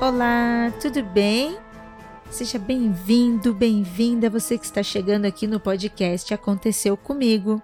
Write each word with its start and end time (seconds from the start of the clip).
Olá, 0.00 0.72
tudo 0.80 1.02
bem? 1.02 1.58
Seja 2.30 2.58
bem-vindo, 2.58 3.52
bem-vinda 3.52 4.30
você 4.30 4.56
que 4.56 4.64
está 4.64 4.82
chegando 4.82 5.26
aqui 5.26 5.46
no 5.46 5.60
podcast 5.60 6.32
Aconteceu 6.32 6.96
Comigo, 6.96 7.60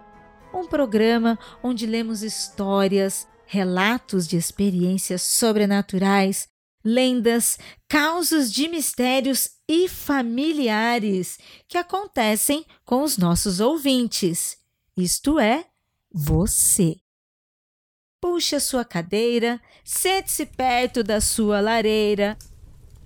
um 0.53 0.67
programa 0.67 1.39
onde 1.63 1.87
lemos 1.87 2.23
histórias, 2.23 3.27
relatos 3.47 4.29
de 4.29 4.37
experiências 4.37 5.23
sobrenaturais, 5.23 6.47
lendas, 6.85 7.59
causos 7.89 8.53
de 8.53 8.69
mistérios 8.69 9.53
e 9.67 9.89
familiares 9.89 11.39
que 11.67 11.79
acontecem 11.79 12.67
com 12.85 13.03
os 13.03 13.17
nossos 13.17 13.61
ouvintes, 13.61 14.59
isto 14.95 15.39
é, 15.39 15.65
você. 16.13 16.99
Puxe 18.29 18.57
a 18.57 18.61
sua 18.61 18.85
cadeira, 18.85 19.61
sente-se 19.85 20.45
perto 20.45 21.05
da 21.05 21.21
sua 21.21 21.61
lareira. 21.61 22.37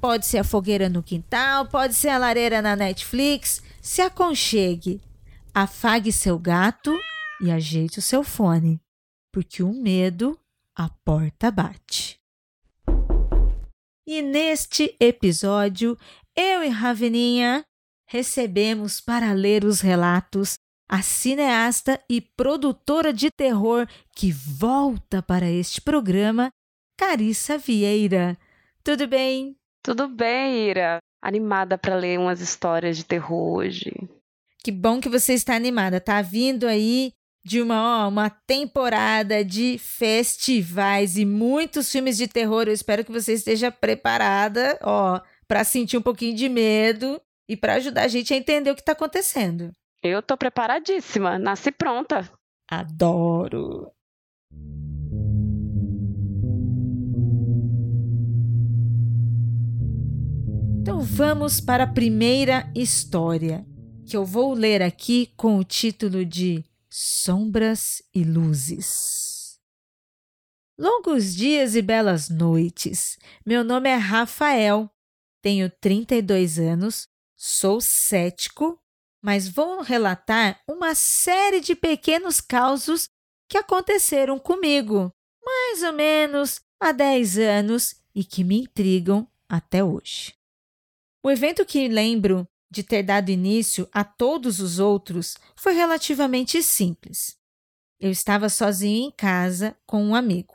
Pode 0.00 0.24
ser 0.24 0.38
a 0.38 0.44
fogueira 0.44 0.88
no 0.88 1.02
quintal, 1.02 1.66
pode 1.66 1.92
ser 1.92 2.08
a 2.08 2.16
lareira 2.16 2.62
na 2.62 2.74
Netflix. 2.74 3.62
Se 3.82 4.00
aconchegue, 4.00 4.98
afague 5.52 6.10
seu 6.10 6.38
gato 6.38 6.98
e 7.38 7.50
ajeite 7.50 7.98
o 7.98 8.02
seu 8.02 8.24
fone, 8.24 8.80
porque 9.30 9.62
o 9.62 9.74
medo 9.74 10.40
a 10.74 10.88
porta 11.04 11.50
bate. 11.50 12.18
E 14.06 14.22
neste 14.22 14.96
episódio, 14.98 15.98
eu 16.34 16.64
e 16.64 16.68
Raveninha 16.68 17.62
recebemos 18.08 19.02
para 19.02 19.34
ler 19.34 19.66
os 19.66 19.82
relatos 19.82 20.54
a 20.90 21.02
cineasta 21.02 22.02
e 22.10 22.20
produtora 22.20 23.12
de 23.12 23.30
terror 23.30 23.86
que 24.12 24.32
volta 24.32 25.22
para 25.22 25.48
este 25.48 25.80
programa, 25.80 26.50
Carissa 26.98 27.56
Vieira. 27.56 28.36
Tudo 28.82 29.06
bem? 29.06 29.54
Tudo 29.84 30.08
bem, 30.08 30.68
Ira. 30.68 30.98
Animada 31.22 31.78
para 31.78 31.94
ler 31.94 32.18
umas 32.18 32.40
histórias 32.40 32.96
de 32.96 33.04
terror 33.04 33.58
hoje. 33.58 33.92
Que 34.64 34.72
bom 34.72 35.00
que 35.00 35.08
você 35.08 35.32
está 35.32 35.54
animada. 35.54 36.00
Tá 36.00 36.20
vindo 36.22 36.66
aí 36.66 37.12
de 37.44 37.62
uma, 37.62 38.04
ó, 38.04 38.08
uma 38.08 38.28
temporada 38.28 39.44
de 39.44 39.78
festivais 39.78 41.16
e 41.16 41.24
muitos 41.24 41.90
filmes 41.90 42.16
de 42.16 42.26
terror. 42.26 42.64
Eu 42.66 42.74
espero 42.74 43.04
que 43.04 43.12
você 43.12 43.34
esteja 43.34 43.70
preparada, 43.70 44.76
ó, 44.82 45.20
para 45.46 45.62
sentir 45.62 45.96
um 45.96 46.02
pouquinho 46.02 46.34
de 46.34 46.48
medo 46.48 47.20
e 47.48 47.56
para 47.56 47.74
ajudar 47.74 48.02
a 48.02 48.08
gente 48.08 48.34
a 48.34 48.36
entender 48.36 48.72
o 48.72 48.74
que 48.74 48.82
está 48.82 48.92
acontecendo. 48.92 49.70
Eu 50.02 50.22
tô 50.22 50.34
preparadíssima, 50.34 51.38
nasci 51.38 51.70
pronta. 51.70 52.32
Adoro. 52.66 53.92
Então 60.80 61.00
vamos 61.00 61.60
para 61.60 61.84
a 61.84 61.92
primeira 61.92 62.72
história, 62.74 63.66
que 64.08 64.16
eu 64.16 64.24
vou 64.24 64.54
ler 64.54 64.80
aqui 64.80 65.34
com 65.36 65.58
o 65.58 65.64
título 65.64 66.24
de 66.24 66.64
Sombras 66.88 68.02
e 68.14 68.24
Luzes. 68.24 69.60
Longos 70.78 71.36
dias 71.36 71.74
e 71.74 71.82
belas 71.82 72.30
noites. 72.30 73.18
Meu 73.44 73.62
nome 73.62 73.90
é 73.90 73.96
Rafael, 73.96 74.90
tenho 75.42 75.68
32 75.68 76.58
anos, 76.58 77.06
sou 77.36 77.82
cético 77.82 78.79
mas 79.22 79.48
vou 79.48 79.82
relatar 79.82 80.60
uma 80.66 80.94
série 80.94 81.60
de 81.60 81.74
pequenos 81.74 82.40
causos 82.40 83.08
que 83.48 83.58
aconteceram 83.58 84.38
comigo, 84.38 85.12
mais 85.44 85.82
ou 85.82 85.92
menos 85.92 86.60
há 86.78 86.92
10 86.92 87.38
anos 87.38 87.96
e 88.14 88.24
que 88.24 88.42
me 88.42 88.62
intrigam 88.62 89.28
até 89.48 89.84
hoje. 89.84 90.34
O 91.22 91.30
evento 91.30 91.66
que 91.66 91.88
lembro 91.88 92.48
de 92.70 92.82
ter 92.82 93.02
dado 93.02 93.30
início 93.30 93.88
a 93.92 94.04
todos 94.04 94.60
os 94.60 94.78
outros 94.78 95.36
foi 95.56 95.74
relativamente 95.74 96.62
simples. 96.62 97.36
Eu 97.98 98.10
estava 98.10 98.48
sozinho 98.48 99.08
em 99.08 99.10
casa 99.10 99.76
com 99.84 100.02
um 100.02 100.14
amigo. 100.14 100.54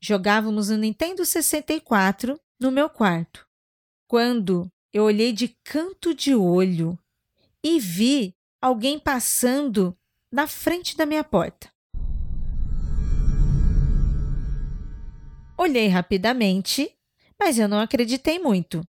Jogávamos 0.00 0.70
no 0.70 0.76
Nintendo 0.76 1.24
64 1.24 2.40
no 2.58 2.72
meu 2.72 2.88
quarto. 2.88 3.46
Quando 4.08 4.70
eu 4.92 5.04
olhei 5.04 5.32
de 5.32 5.48
canto 5.62 6.14
de 6.14 6.34
olho 6.34 6.98
e 7.66 7.80
vi 7.80 8.32
alguém 8.62 8.96
passando 8.96 9.98
na 10.30 10.46
frente 10.46 10.96
da 10.96 11.04
minha 11.04 11.24
porta. 11.24 11.68
Olhei 15.58 15.88
rapidamente, 15.88 16.96
mas 17.36 17.58
eu 17.58 17.66
não 17.66 17.80
acreditei 17.80 18.38
muito. 18.38 18.86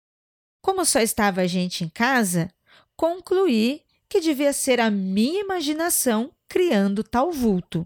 Como 0.60 0.84
só 0.84 1.00
estava 1.00 1.40
a 1.40 1.46
gente 1.46 1.84
em 1.84 1.88
casa, 1.88 2.50
concluí 2.94 3.80
que 4.10 4.20
devia 4.20 4.52
ser 4.52 4.78
a 4.78 4.90
minha 4.90 5.40
imaginação 5.40 6.30
criando 6.46 7.02
tal 7.02 7.32
vulto. 7.32 7.82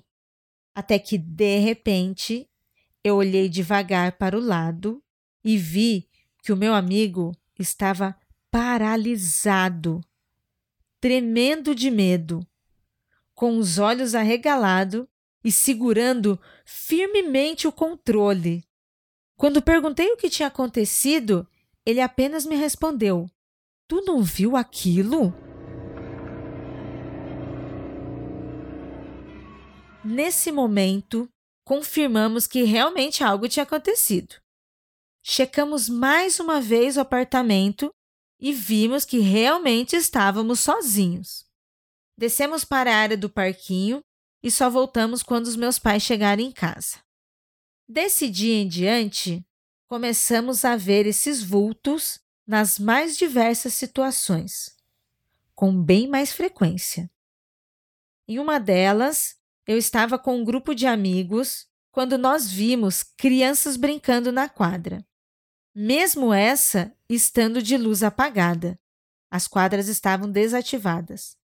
Até 0.74 0.98
que, 0.98 1.16
de 1.16 1.58
repente, 1.58 2.50
eu 3.04 3.14
olhei 3.14 3.48
devagar 3.48 4.18
para 4.18 4.36
o 4.36 4.40
lado 4.40 5.00
e 5.44 5.56
vi 5.56 6.08
que 6.42 6.52
o 6.52 6.56
meu 6.56 6.74
amigo 6.74 7.30
estava 7.56 8.18
paralisado 8.50 10.00
tremendo 11.00 11.74
de 11.74 11.90
medo, 11.90 12.46
com 13.34 13.56
os 13.56 13.78
olhos 13.78 14.14
arregalados 14.14 15.06
e 15.42 15.50
segurando 15.50 16.38
firmemente 16.64 17.66
o 17.66 17.72
controle. 17.72 18.62
Quando 19.36 19.62
perguntei 19.62 20.12
o 20.12 20.16
que 20.16 20.28
tinha 20.28 20.48
acontecido, 20.48 21.48
ele 21.86 22.00
apenas 22.00 22.44
me 22.44 22.54
respondeu: 22.54 23.26
Tu 23.88 24.02
não 24.02 24.22
viu 24.22 24.56
aquilo? 24.56 25.34
Nesse 30.04 30.52
momento, 30.52 31.28
confirmamos 31.64 32.46
que 32.46 32.62
realmente 32.64 33.24
algo 33.24 33.48
tinha 33.48 33.62
acontecido. 33.62 34.34
Checamos 35.22 35.88
mais 35.88 36.40
uma 36.40 36.60
vez 36.60 36.96
o 36.96 37.00
apartamento 37.00 37.90
e 38.40 38.52
vimos 38.52 39.04
que 39.04 39.18
realmente 39.18 39.94
estávamos 39.94 40.60
sozinhos. 40.60 41.46
Descemos 42.16 42.64
para 42.64 42.92
a 42.92 42.96
área 42.96 43.16
do 43.16 43.28
parquinho 43.28 44.02
e 44.42 44.50
só 44.50 44.70
voltamos 44.70 45.22
quando 45.22 45.46
os 45.46 45.56
meus 45.56 45.78
pais 45.78 46.02
chegaram 46.02 46.42
em 46.42 46.50
casa. 46.50 46.98
Desse 47.88 48.28
dia 48.28 48.54
em 48.54 48.66
diante, 48.66 49.44
começamos 49.86 50.64
a 50.64 50.76
ver 50.76 51.06
esses 51.06 51.42
vultos 51.42 52.20
nas 52.46 52.78
mais 52.78 53.16
diversas 53.16 53.74
situações, 53.74 54.76
com 55.54 55.82
bem 55.82 56.08
mais 56.08 56.32
frequência. 56.32 57.10
Em 58.26 58.38
uma 58.38 58.58
delas, 58.58 59.36
eu 59.66 59.76
estava 59.76 60.18
com 60.18 60.36
um 60.36 60.44
grupo 60.44 60.74
de 60.74 60.86
amigos 60.86 61.66
quando 61.92 62.16
nós 62.16 62.50
vimos 62.50 63.02
crianças 63.02 63.76
brincando 63.76 64.32
na 64.32 64.48
quadra 64.48 65.04
mesmo 65.74 66.32
essa 66.32 66.92
estando 67.14 67.60
de 67.60 67.76
luz 67.76 68.02
apagada. 68.02 68.78
As 69.30 69.48
quadras 69.48 69.88
estavam 69.88 70.30
desativadas. 70.30 71.36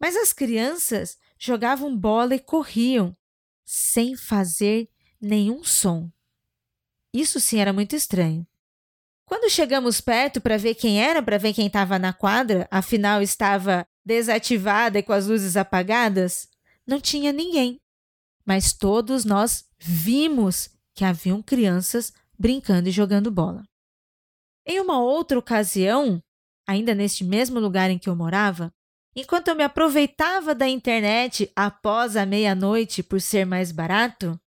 Mas 0.00 0.16
as 0.16 0.32
crianças 0.32 1.18
jogavam 1.38 1.96
bola 1.96 2.34
e 2.34 2.38
corriam, 2.38 3.16
sem 3.64 4.16
fazer 4.16 4.88
nenhum 5.20 5.62
som. 5.64 6.10
Isso 7.12 7.40
sim 7.40 7.58
era 7.58 7.72
muito 7.72 7.94
estranho. 7.94 8.46
Quando 9.26 9.50
chegamos 9.50 10.00
perto 10.00 10.40
para 10.40 10.56
ver 10.56 10.74
quem 10.74 11.02
era, 11.02 11.22
para 11.22 11.38
ver 11.38 11.52
quem 11.52 11.66
estava 11.66 11.98
na 11.98 12.12
quadra, 12.12 12.66
afinal 12.70 13.20
estava 13.20 13.86
desativada 14.04 14.98
e 14.98 15.02
com 15.02 15.12
as 15.12 15.26
luzes 15.26 15.56
apagadas, 15.56 16.48
não 16.86 17.00
tinha 17.00 17.32
ninguém. 17.32 17.80
Mas 18.44 18.72
todos 18.72 19.24
nós 19.24 19.64
vimos 19.78 20.70
que 20.94 21.04
haviam 21.04 21.42
crianças 21.42 22.12
brincando 22.38 22.88
e 22.88 22.92
jogando 22.92 23.30
bola. 23.30 23.69
Em 24.70 24.78
uma 24.78 25.02
outra 25.02 25.36
ocasião, 25.36 26.22
ainda 26.64 26.94
neste 26.94 27.24
mesmo 27.24 27.58
lugar 27.58 27.90
em 27.90 27.98
que 27.98 28.08
eu 28.08 28.14
morava, 28.14 28.72
enquanto 29.16 29.48
eu 29.48 29.56
me 29.56 29.64
aproveitava 29.64 30.54
da 30.54 30.68
internet 30.68 31.50
após 31.56 32.16
a 32.16 32.24
meia-noite 32.24 33.02
por 33.02 33.20
ser 33.20 33.44
mais 33.44 33.72
barato, 33.72 34.40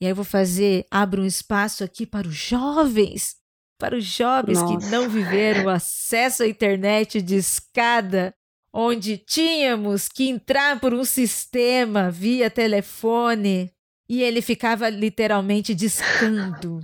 e 0.00 0.06
aí 0.06 0.12
eu 0.12 0.14
vou 0.14 0.24
fazer, 0.24 0.86
abro 0.88 1.22
um 1.22 1.26
espaço 1.26 1.82
aqui 1.82 2.06
para 2.06 2.28
os 2.28 2.36
jovens, 2.36 3.34
para 3.76 3.96
os 3.96 4.04
jovens 4.04 4.62
Nossa. 4.62 4.78
que 4.78 4.86
não 4.92 5.08
viveram 5.08 5.68
acesso 5.68 6.44
à 6.44 6.46
internet 6.46 7.20
de 7.20 7.34
escada, 7.34 8.32
onde 8.72 9.18
tínhamos 9.18 10.08
que 10.08 10.28
entrar 10.28 10.78
por 10.78 10.94
um 10.94 11.04
sistema 11.04 12.12
via 12.12 12.48
telefone 12.48 13.72
e 14.08 14.22
ele 14.22 14.40
ficava 14.40 14.88
literalmente 14.88 15.74
discando. 15.74 16.80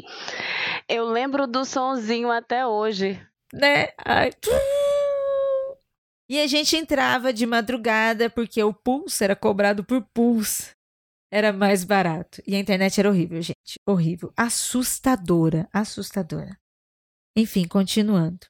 Eu 0.88 1.04
lembro 1.08 1.46
do 1.46 1.64
sonzinho 1.64 2.30
até 2.30 2.66
hoje. 2.66 3.20
Né? 3.52 3.88
Ai. 4.04 4.30
E 6.28 6.40
a 6.40 6.46
gente 6.46 6.76
entrava 6.76 7.32
de 7.32 7.44
madrugada 7.44 8.30
porque 8.30 8.62
o 8.62 8.72
pulso 8.72 9.22
era 9.22 9.36
cobrado 9.36 9.84
por 9.84 10.02
pulso. 10.14 10.74
Era 11.30 11.52
mais 11.52 11.84
barato. 11.84 12.42
E 12.46 12.54
a 12.54 12.58
internet 12.58 12.98
era 12.98 13.08
horrível, 13.08 13.40
gente. 13.40 13.78
Horrível. 13.86 14.32
Assustadora. 14.36 15.68
Assustadora. 15.72 16.58
Enfim, 17.36 17.66
continuando. 17.66 18.46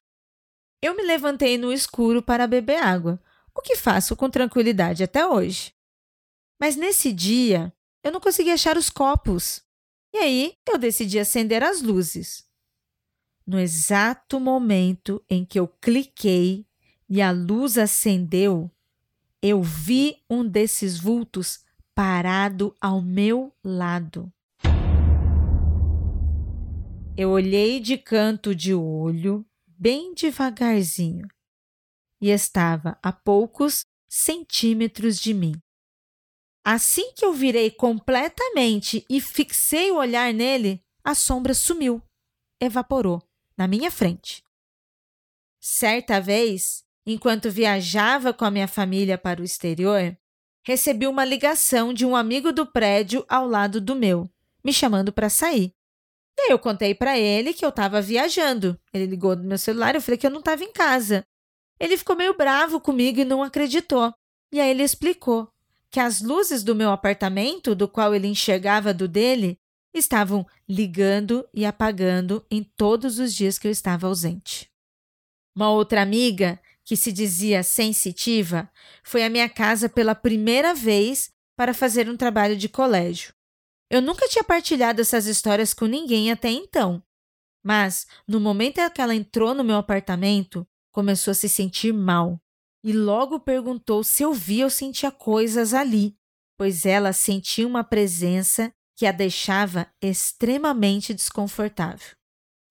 Eu 0.82 0.96
me 0.96 1.02
levantei 1.02 1.56
no 1.56 1.73
escuro 1.73 2.20
para 2.20 2.46
beber 2.49 2.82
água, 2.82 3.23
o 3.55 3.62
que 3.62 3.76
faço 3.76 4.17
com 4.17 4.29
tranquilidade 4.29 5.05
até 5.05 5.25
hoje. 5.25 5.73
Mas 6.61 6.75
nesse 6.75 7.12
dia, 7.12 7.73
eu 8.02 8.11
não 8.11 8.20
consegui 8.20 8.50
achar 8.50 8.76
os 8.76 8.90
copos. 8.90 9.62
E 10.12 10.19
aí 10.19 10.55
eu 10.69 10.79
decidi 10.79 11.19
acender 11.19 11.62
as 11.62 11.81
luzes. 11.81 12.47
No 13.47 13.59
exato 13.59 14.38
momento 14.38 15.25
em 15.29 15.44
que 15.44 15.59
eu 15.59 15.67
cliquei 15.67 16.67
e 17.09 17.20
a 17.23 17.31
luz 17.31 17.79
acendeu, 17.79 18.70
eu 19.41 19.62
vi 19.62 20.17
um 20.31 20.47
desses 20.47 20.99
vultos 20.99 21.64
parado 21.94 22.75
ao 22.81 23.03
meu 23.03 23.53
lado. 23.64 24.32
Eu 27.17 27.31
olhei 27.31 27.81
de 27.81 27.99
canto 27.99 28.55
de 28.55 28.73
olho, 28.73 29.44
bem 29.67 30.15
devagarzinho, 30.15 31.26
e 32.20 32.31
estava 32.31 32.99
a 33.03 33.12
poucos 33.12 33.85
centímetros 34.08 35.19
de 35.19 35.35
mim. 35.35 35.53
Assim 36.64 37.12
que 37.14 37.25
eu 37.25 37.32
virei 37.32 37.70
completamente 37.70 39.05
e 39.11 39.20
fixei 39.20 39.91
o 39.91 39.97
olhar 39.97 40.32
nele, 40.32 40.81
a 41.03 41.14
sombra 41.14 41.55
sumiu, 41.55 42.00
evaporou 42.61 43.20
na 43.56 43.67
minha 43.67 43.91
frente. 43.91 44.44
Certa 45.61 46.20
vez, 46.20 46.85
enquanto 47.05 47.50
viajava 47.50 48.32
com 48.32 48.44
a 48.44 48.50
minha 48.50 48.69
família 48.69 49.19
para 49.19 49.41
o 49.41 49.44
exterior, 49.44 50.17
recebi 50.64 51.06
uma 51.09 51.25
ligação 51.25 51.93
de 51.93 52.06
um 52.06 52.14
amigo 52.14 52.53
do 52.53 52.65
prédio 52.65 53.25
ao 53.29 53.47
lado 53.47 53.81
do 53.81 53.97
meu, 53.97 54.31
me 54.65 54.73
chamando 54.73 55.12
para 55.12 55.29
sair. 55.29 55.75
E 56.38 56.53
eu 56.53 56.58
contei 56.58 56.94
para 56.94 57.19
ele 57.19 57.53
que 57.53 57.65
eu 57.65 57.69
estava 57.69 58.00
viajando. 58.00 58.79
Ele 58.93 59.06
ligou 59.06 59.37
no 59.37 59.44
meu 59.44 59.58
celular, 59.58 59.94
eu 59.94 60.00
falei 60.00 60.17
que 60.17 60.26
eu 60.26 60.31
não 60.31 60.38
estava 60.38 60.65
em 60.65 60.73
casa. 60.73 61.26
Ele 61.79 61.97
ficou 61.97 62.17
meio 62.17 62.37
bravo 62.37 62.81
comigo 62.81 63.20
e 63.20 63.25
não 63.25 63.43
acreditou. 63.43 64.15
E 64.53 64.61
aí 64.61 64.70
ele 64.70 64.82
explicou 64.82 65.51
que 65.93 66.00
as 66.00 66.23
luzes 66.23 66.65
do 66.65 66.75
meu 66.75 66.91
apartamento, 66.91 67.75
do 67.75 67.87
qual 67.87 68.15
ele 68.15 68.27
enxergava 68.27 68.94
do 68.94 69.06
dele, 69.06 69.59
estavam 69.94 70.47
ligando 70.67 71.47
e 71.53 71.67
apagando 71.67 72.43
em 72.50 72.65
todos 72.65 73.19
os 73.19 73.35
dias 73.35 73.59
que 73.59 73.69
eu 73.69 73.71
estava 73.71 74.06
ausente. 74.06 74.71
Uma 75.55 75.71
outra 75.71 76.00
amiga, 76.00 76.59
que 76.83 76.97
se 76.97 77.12
dizia 77.12 77.62
sensitiva, 77.62 78.71
foi 79.05 79.23
à 79.23 79.29
minha 79.29 79.50
casa 79.50 79.87
pela 79.87 80.15
primeira 80.15 80.75
vez 80.75 81.31
para 81.55 81.75
fazer 81.75 82.09
um 82.09 82.17
trabalho 82.17 82.56
de 82.56 82.71
colégio. 82.71 83.35
Eu 83.91 84.00
nunca 84.00 84.27
tinha 84.27 84.43
partilhado 84.43 85.03
essas 85.03 85.27
histórias 85.27 85.75
com 85.75 85.85
ninguém 85.85 86.33
até 86.33 86.49
então. 86.49 87.03
Mas, 87.62 88.06
no 88.27 88.41
momento 88.41 88.79
em 88.79 88.91
que 88.91 89.00
ela 89.03 89.15
entrou 89.15 89.55
no 89.55 89.62
meu 89.62 89.77
apartamento, 89.77 90.67
começou 90.91 91.33
a 91.33 91.35
se 91.35 91.50
sentir 91.50 91.93
mal 91.93 92.42
e 92.84 92.93
logo 92.93 93.40
perguntou 93.40 94.02
se 94.02 94.23
eu 94.23 94.32
via 94.32 94.64
ou 94.64 94.70
sentia 94.70 95.11
coisas 95.11 95.73
ali, 95.73 96.17
pois 96.56 96.84
ela 96.84 97.12
sentia 97.12 97.67
uma 97.67 97.84
presença 97.84 98.73
que 98.96 99.06
a 99.06 99.12
deixava 99.12 99.93
extremamente 100.00 101.14
desconfortável. 101.14 102.14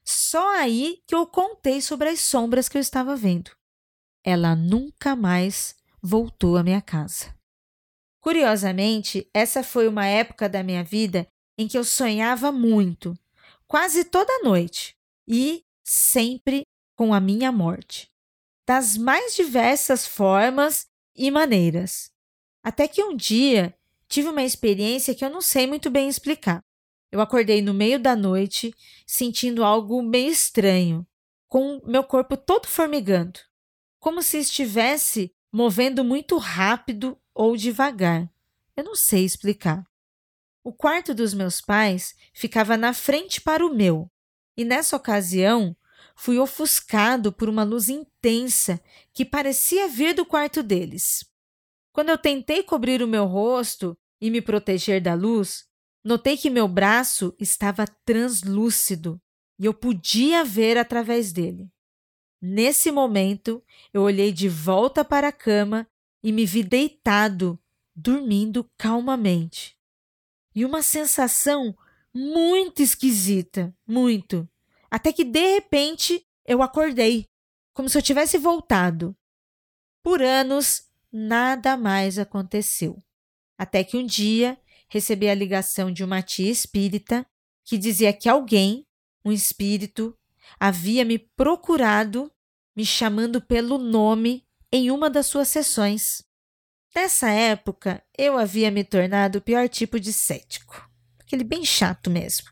Só 0.06 0.58
aí 0.58 1.00
que 1.08 1.16
eu 1.16 1.25
contei 1.25 1.81
sobre 1.81 2.10
as 2.10 2.19
sombras 2.19 2.68
que 2.68 2.78
eu 2.78 2.81
estava 2.81 3.16
vendo. 3.16 3.52
Ela 4.24 4.56
nunca 4.56 5.16
mais 5.16 5.75
voltou 6.02 6.58
à 6.58 6.63
minha 6.63 6.81
casa. 6.81 7.36
Curiosamente, 8.22 9.28
essa 9.34 9.63
foi 9.63 9.88
uma 9.88 10.06
época 10.06 10.48
da 10.48 10.62
minha 10.62 10.84
vida 10.84 11.28
em 11.58 11.68
que 11.68 11.78
eu 11.78 11.84
sonhava 11.84 12.52
muito, 12.52 13.18
quase 13.68 14.04
toda 14.04 14.44
noite, 14.44 14.96
e 15.28 15.63
sempre 15.84 16.63
com 16.96 17.13
a 17.13 17.19
minha 17.19 17.52
morte, 17.52 18.11
das 18.72 18.96
mais 18.96 19.36
diversas 19.36 20.08
formas 20.08 20.88
e 21.14 21.30
maneiras. 21.30 22.10
Até 22.64 22.88
que 22.88 23.04
um 23.04 23.14
dia 23.14 23.78
tive 24.08 24.30
uma 24.30 24.44
experiência 24.44 25.14
que 25.14 25.26
eu 25.26 25.30
não 25.30 25.42
sei 25.42 25.68
muito 25.68 25.90
bem 25.90 26.08
explicar. 26.08 26.64
Eu 27.12 27.20
acordei 27.20 27.62
no 27.62 27.74
meio 27.74 28.00
da 28.00 28.16
noite, 28.16 28.74
sentindo 29.06 29.66
algo 29.66 30.02
meio 30.02 30.32
estranho, 30.32 31.06
com 31.50 31.82
meu 31.86 32.02
corpo 32.02 32.38
todo 32.38 32.66
formigando, 32.66 33.42
como 34.00 34.24
se 34.24 34.38
estivesse 34.38 35.36
movendo 35.52 36.02
muito 36.02 36.38
rápido 36.38 37.20
ou 37.34 37.58
devagar. 37.58 38.32
Eu 38.78 38.86
não 38.86 38.96
sei 38.96 39.26
explicar. 39.26 39.84
O 40.64 40.72
quarto 40.72 41.14
dos 41.14 41.34
meus 41.34 41.60
pais 41.60 42.16
ficava 42.34 42.78
na 42.78 42.94
frente 42.94 43.42
para 43.42 43.66
o 43.66 43.76
meu, 43.76 44.10
e 44.56 44.64
nessa 44.64 44.96
ocasião 44.96 45.76
fui 46.22 46.38
ofuscado 46.38 47.34
por 47.34 47.50
uma 47.50 47.64
luz 47.64 47.90
intensa 47.90 48.80
que 49.12 49.26
parecia 49.26 49.88
vir 49.88 50.14
do 50.14 50.24
quarto 50.24 50.62
deles. 50.62 51.26
Quando 51.92 52.10
eu 52.10 52.18
tentei 52.18 52.62
cobrir 52.62 53.02
o 53.02 53.08
meu 53.08 53.26
rosto 53.26 53.98
e 54.22 54.30
me 54.30 54.40
proteger 54.40 55.02
da 55.02 55.16
luz, 55.16 55.66
notei 56.04 56.38
que 56.38 56.48
meu 56.48 56.68
braço 56.68 57.34
estava 57.40 57.88
translúcido 58.06 59.20
e 59.58 59.66
eu 59.66 59.74
podia 59.74 60.46
ver 60.46 60.78
através 60.78 61.34
dele. 61.34 61.72
Nesse 62.40 62.92
momento, 62.92 63.64
eu 63.92 64.04
olhei 64.04 64.32
de 64.32 64.48
volta 64.48 65.04
para 65.04 65.30
a 65.30 65.34
cama 65.34 65.88
e 66.22 66.32
me 66.32 66.46
vi 66.46 66.62
deitado, 66.62 67.60
dormindo 67.96 68.70
calmamente. 68.78 69.76
E 70.54 70.64
uma 70.66 70.84
sensação 70.84 71.76
muito 72.14 72.84
esquisita, 72.84 73.76
muito. 73.88 74.48
Até 74.92 75.14
que 75.14 75.24
de 75.24 75.54
repente 75.54 76.22
eu 76.46 76.62
acordei, 76.62 77.26
como 77.74 77.88
se 77.88 77.98
eu 77.98 78.02
tivesse 78.02 78.38
voltado. 78.38 79.16
Por 80.04 80.22
anos, 80.22 80.84
nada 81.12 81.78
mais 81.78 82.20
aconteceu. 82.20 83.02
Até 83.58 83.84
que 83.84 83.96
um 83.96 84.06
dia 84.06 84.60
recebi 84.90 85.30
a 85.30 85.36
ligação 85.36 85.92
de 85.92 86.04
uma 86.04 86.22
tia 86.22 86.52
espírita 86.52 87.26
que 87.64 87.78
dizia 87.78 88.12
que 88.12 88.28
alguém, 88.28 88.86
um 89.24 89.32
espírito, 89.32 90.18
havia 90.60 91.06
me 91.06 91.18
procurado, 91.18 92.30
me 92.76 92.86
chamando 92.86 93.42
pelo 93.42 93.78
nome 93.78 94.46
em 94.72 94.92
uma 94.92 95.10
das 95.10 95.28
suas 95.28 95.48
sessões. 95.48 96.24
Nessa 96.94 97.30
época, 97.30 98.04
eu 98.18 98.38
havia 98.38 98.70
me 98.70 98.84
tornado 98.84 99.38
o 99.38 99.42
pior 99.42 99.70
tipo 99.70 100.00
de 100.00 100.12
cético. 100.12 100.89
Aquele 101.20 101.44
bem 101.44 101.63
chato 101.63 102.10
mesmo. 102.10 102.50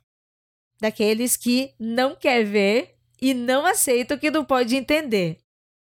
Daqueles 0.79 1.35
que 1.35 1.73
não 1.79 2.15
quer 2.15 2.45
ver 2.45 2.95
e 3.21 3.33
não 3.33 3.65
aceita 3.65 4.15
o 4.15 4.19
que 4.19 4.31
não 4.31 4.45
pode 4.45 4.75
entender. 4.75 5.39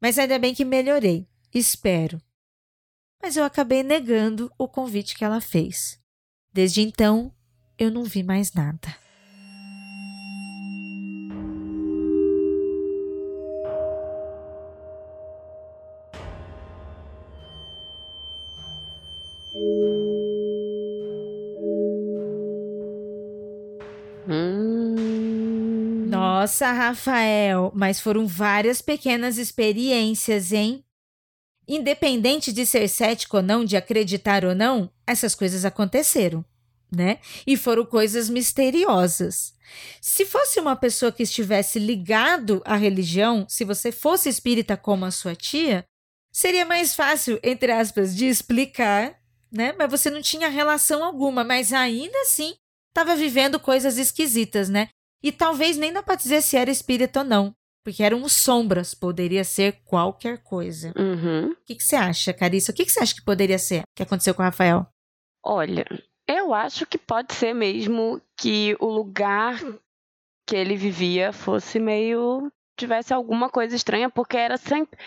Mas 0.01 0.19
ainda 0.19 0.39
bem 0.39 0.55
que 0.55 0.65
melhorei. 0.65 1.27
Espero. 1.53 2.21
Mas 3.23 3.37
eu 3.37 3.45
acabei 3.45 3.83
negando 3.83 4.51
o 4.57 4.69
convite 4.69 5.17
que 5.17 5.25
ela 5.25 5.41
fez. 5.41 6.01
Desde 6.53 6.81
então, 6.81 7.33
eu 7.79 7.91
não 7.91 8.05
vi 8.05 8.23
mais 8.23 8.53
nada. 8.53 8.97
Nossa, 26.41 26.71
Rafael, 26.71 27.73
mas 27.75 27.99
foram 27.99 28.25
várias 28.25 28.81
pequenas 28.81 29.39
experiências, 29.39 30.53
hein? 30.53 30.85
Independente 31.67 32.53
de 32.53 32.65
ser 32.65 32.87
cético 32.87 33.39
ou 33.39 33.43
não, 33.43 33.65
de 33.65 33.77
acreditar 33.77 34.45
ou 34.45 34.55
não, 34.55 34.89
essas 35.05 35.35
coisas 35.35 35.65
aconteceram, 35.65 36.45
né? 36.95 37.19
E 37.45 37.57
foram 37.57 37.85
coisas 37.85 38.31
misteriosas. 38.31 39.53
Se 40.01 40.25
fosse 40.25 40.61
uma 40.61 40.77
pessoa 40.77 41.11
que 41.11 41.25
estivesse 41.25 41.81
ligado 41.81 42.63
à 42.65 42.77
religião, 42.77 43.45
se 43.49 43.65
você 43.65 43.91
fosse 43.91 44.29
espírita 44.29 44.77
como 44.77 45.07
a 45.07 45.11
sua 45.11 45.35
tia, 45.35 45.85
seria 46.31 46.65
mais 46.65 46.95
fácil, 46.95 47.41
entre 47.43 47.73
aspas, 47.73 48.15
de 48.15 48.27
explicar, 48.27 49.19
né? 49.51 49.75
Mas 49.77 49.91
você 49.91 50.09
não 50.09 50.23
tinha 50.23 50.49
relação 50.49 51.03
alguma, 51.03 51.43
mas 51.43 51.73
ainda 51.73 52.17
assim 52.21 52.55
estava 52.91 53.17
vivendo 53.17 53.59
coisas 53.59 53.99
esquisitas, 53.99 54.69
né? 54.69 54.89
E 55.23 55.33
talvez 55.33 55.77
nem 55.77 55.93
dá 55.93 56.03
para 56.03 56.15
dizer 56.15 56.43
se 56.43 56.57
era 56.57 56.71
espírito 56.71 57.19
ou 57.19 57.25
não, 57.25 57.55
porque 57.85 58.03
eram 58.03 58.29
sombras, 58.29 58.95
poderia 58.95 59.43
ser 59.45 59.81
qualquer 59.85 60.43
coisa. 60.43 60.93
Uhum. 60.97 61.53
O 61.53 61.57
que, 61.65 61.75
que 61.75 61.83
você 61.83 61.97
acha, 61.97 62.33
Carissa? 62.33 62.71
O 62.71 62.75
que, 62.75 62.85
que 62.85 62.93
você 62.93 63.01
acha 63.01 63.15
que 63.15 63.25
poderia 63.25 63.59
ser 63.59 63.83
que 63.97 64.03
aconteceu 64.03 64.35
com 64.35 64.43
o 64.43 64.45
Rafael? 64.45 64.87
Olha, 65.45 65.85
eu 66.27 66.53
acho 66.53 66.87
que 66.87 66.99
pode 66.99 67.35
ser 67.35 67.55
mesmo 67.55 68.21
que 68.37 68.77
o 68.79 68.87
lugar 68.87 69.59
que 70.47 70.55
ele 70.55 70.77
vivia 70.77 71.33
fosse 71.33 71.79
meio. 71.79 72.53
tivesse 72.77 73.13
alguma 73.13 73.51
coisa 73.51 73.75
estranha, 73.75 74.09
porque 74.09 74.37
era 74.37 74.57
sempre. 74.57 74.99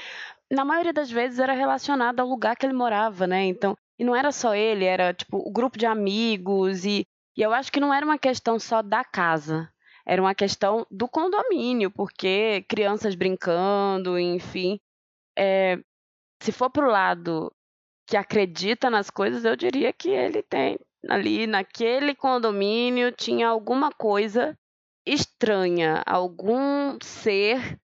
Na 0.52 0.66
maioria 0.66 0.92
das 0.92 1.10
vezes 1.10 1.40
era 1.40 1.54
relacionado 1.54 2.20
ao 2.20 2.28
lugar 2.28 2.58
que 2.58 2.66
ele 2.66 2.74
morava, 2.74 3.26
né? 3.26 3.46
Então. 3.46 3.78
E 3.98 4.04
não 4.04 4.16
era 4.16 4.32
só 4.32 4.56
ele, 4.56 4.84
era 4.84 5.14
tipo 5.14 5.38
o 5.38 5.52
grupo 5.52 5.78
de 5.78 5.86
amigos 5.86 6.84
e, 6.86 7.06
e 7.38 7.42
eu 7.44 7.54
acho 7.54 7.72
que 7.72 7.80
não 7.80 7.94
era 7.94 8.04
uma 8.04 8.18
questão 8.18 8.58
só 8.58 8.82
da 8.82 9.04
casa 9.04 9.72
era 10.06 10.22
uma 10.22 10.36
questão 10.36 10.86
do 10.90 11.08
condomínio, 11.08 11.92
porque 11.92 12.66
crianças 12.68 13.16
brincando, 13.16 14.20
enfim. 14.20 14.80
É, 15.38 15.80
se 16.42 16.52
for 16.52 16.70
pro 16.70 16.90
lado 16.90 17.52
que 18.08 18.18
acredita 18.18 18.90
nas 18.90 19.10
coisas, 19.10 19.46
eu 19.46 19.56
diria 19.56 19.94
que 19.94 20.10
ele 20.10 20.44
tem 20.44 20.78
ali 21.10 21.48
naquele 21.48 22.14
condomínio 22.14 23.12
tinha 23.12 23.48
alguma 23.48 23.92
coisa 23.92 24.58
estranha, 25.06 26.04
algum 26.06 26.98
ser 27.02 27.80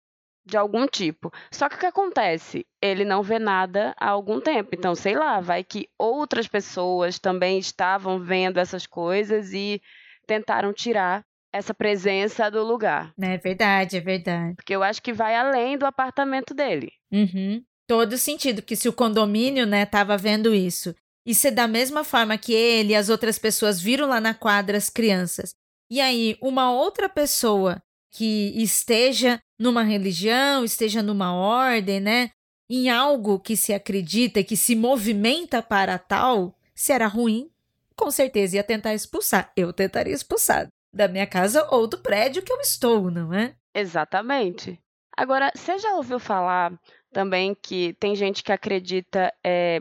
de 0.45 0.57
algum 0.57 0.87
tipo. 0.87 1.33
Só 1.51 1.69
que 1.69 1.77
o 1.77 1.79
que 1.79 1.87
acontece? 1.87 2.67
Ele 2.83 3.05
não 3.05 3.23
vê 3.23 3.39
nada 3.39 3.95
há 3.99 4.11
algum 4.11 4.41
tempo. 4.41 4.71
Então, 4.75 4.95
sei 4.95 5.15
lá, 5.15 5.41
vai 5.41 5.65
que 5.65 5.89
outras 5.99 6.47
pessoas 6.47 7.19
também 7.19 7.59
estavam 7.59 8.21
vendo 8.21 8.59
essas 8.59 8.87
coisas 8.87 9.53
e 9.53 9.81
tentaram 10.27 10.73
tirar 10.73 11.25
essa 11.55 11.73
presença 11.73 12.51
do 12.51 12.65
lugar. 12.65 13.15
É 13.17 13.39
verdade, 13.39 13.97
é 13.97 14.01
verdade. 14.01 14.57
Porque 14.57 14.75
eu 14.75 14.83
acho 14.83 15.01
que 15.01 15.13
vai 15.13 15.37
além 15.37 15.79
do 15.79 15.87
apartamento 15.87 16.53
dele. 16.53 16.91
Uhum. 17.13 17.63
Todo 17.87 18.19
sentido 18.19 18.61
que 18.61 18.75
se 18.75 18.89
o 18.89 18.93
condomínio, 18.93 19.65
né, 19.65 19.87
tava 19.87 20.17
vendo 20.17 20.53
isso, 20.53 20.93
e 21.25 21.33
se 21.33 21.53
da 21.53 21.69
mesma 21.69 22.03
forma 22.03 22.37
que 22.37 22.53
ele 22.53 22.93
e 22.93 22.97
as 22.97 23.09
outras 23.09 23.39
pessoas 23.39 23.81
viram 23.81 24.09
lá 24.09 24.21
na 24.21 24.35
quadra 24.35 24.77
as 24.77 24.91
crianças, 24.91 25.55
e 25.89 26.01
aí 26.01 26.37
uma 26.43 26.73
outra 26.73 27.09
pessoa 27.09 27.81
que 28.11 28.53
esteja 28.61 29.39
numa 29.57 29.85
religião, 29.85 30.65
esteja 30.65 31.05
numa 31.05 31.35
ordem, 31.35 32.01
né? 32.01 32.31
Em 32.69 32.91
algo 32.91 33.39
que 33.39 33.57
se 33.57 33.73
acredita 33.73 34.41
e 34.41 34.45
que 34.45 34.57
se 34.57 34.75
movimenta 34.75 35.63
para 35.63 35.99
tal, 35.99 36.59
se 36.75 36.93
era 36.93 37.07
ruim, 37.07 37.49
com 37.95 38.11
certeza 38.11 38.57
ia 38.57 38.65
tentar 38.65 38.93
expulsar. 38.93 39.53
Eu 39.57 39.73
tentaria 39.73 40.13
expulsar 40.13 40.69
da 40.95 41.09
minha 41.09 41.27
casa 41.27 41.67
ou 41.71 41.87
do 41.87 41.99
prédio 41.99 42.43
que 42.43 42.53
eu 42.53 42.61
estou, 42.61 43.11
não 43.11 43.35
é? 43.35 43.55
Exatamente. 43.75 44.81
Agora, 45.17 45.51
você 45.55 45.79
já 45.79 45.95
ouviu 45.95 46.19
falar 46.19 46.73
também 47.13 47.55
que 47.55 47.95
tem 47.95 48.15
gente 48.15 48.43
que 48.43 48.53
acredita 48.53 49.33
é, 49.45 49.81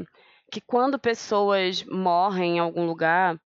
que 0.51 0.60
quando 0.62 1.00
pessoas 1.00 1.84
morrem 1.84 2.58
em 2.58 2.60
algum 2.60 2.86
lugar, 2.86 3.39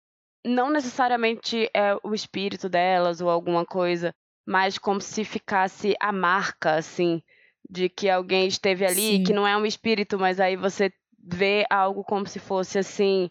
não 0.45 0.71
necessariamente 0.71 1.69
é 1.75 1.97
o 2.03 2.15
espírito 2.15 2.69
delas 2.69 3.21
ou 3.21 3.29
alguma 3.29 3.65
coisa, 3.65 4.15
mas 4.47 4.79
como 4.79 5.01
se 5.01 5.25
ficasse 5.25 5.95
a 5.99 6.13
marca, 6.13 6.75
assim, 6.75 7.23
de 7.69 7.89
que 7.89 8.09
alguém 8.09 8.47
esteve 8.47 8.85
ali, 8.85 9.19
Sim. 9.19 9.23
que 9.25 9.33
não 9.33 9.47
é 9.47 9.57
um 9.57 9.65
espírito, 9.65 10.19
mas 10.19 10.39
aí 10.39 10.57
você 10.57 10.93
vê 11.19 11.65
algo 11.71 12.05
como 12.05 12.27
se 12.27 12.39
fosse 12.39 12.79
assim. 12.79 13.31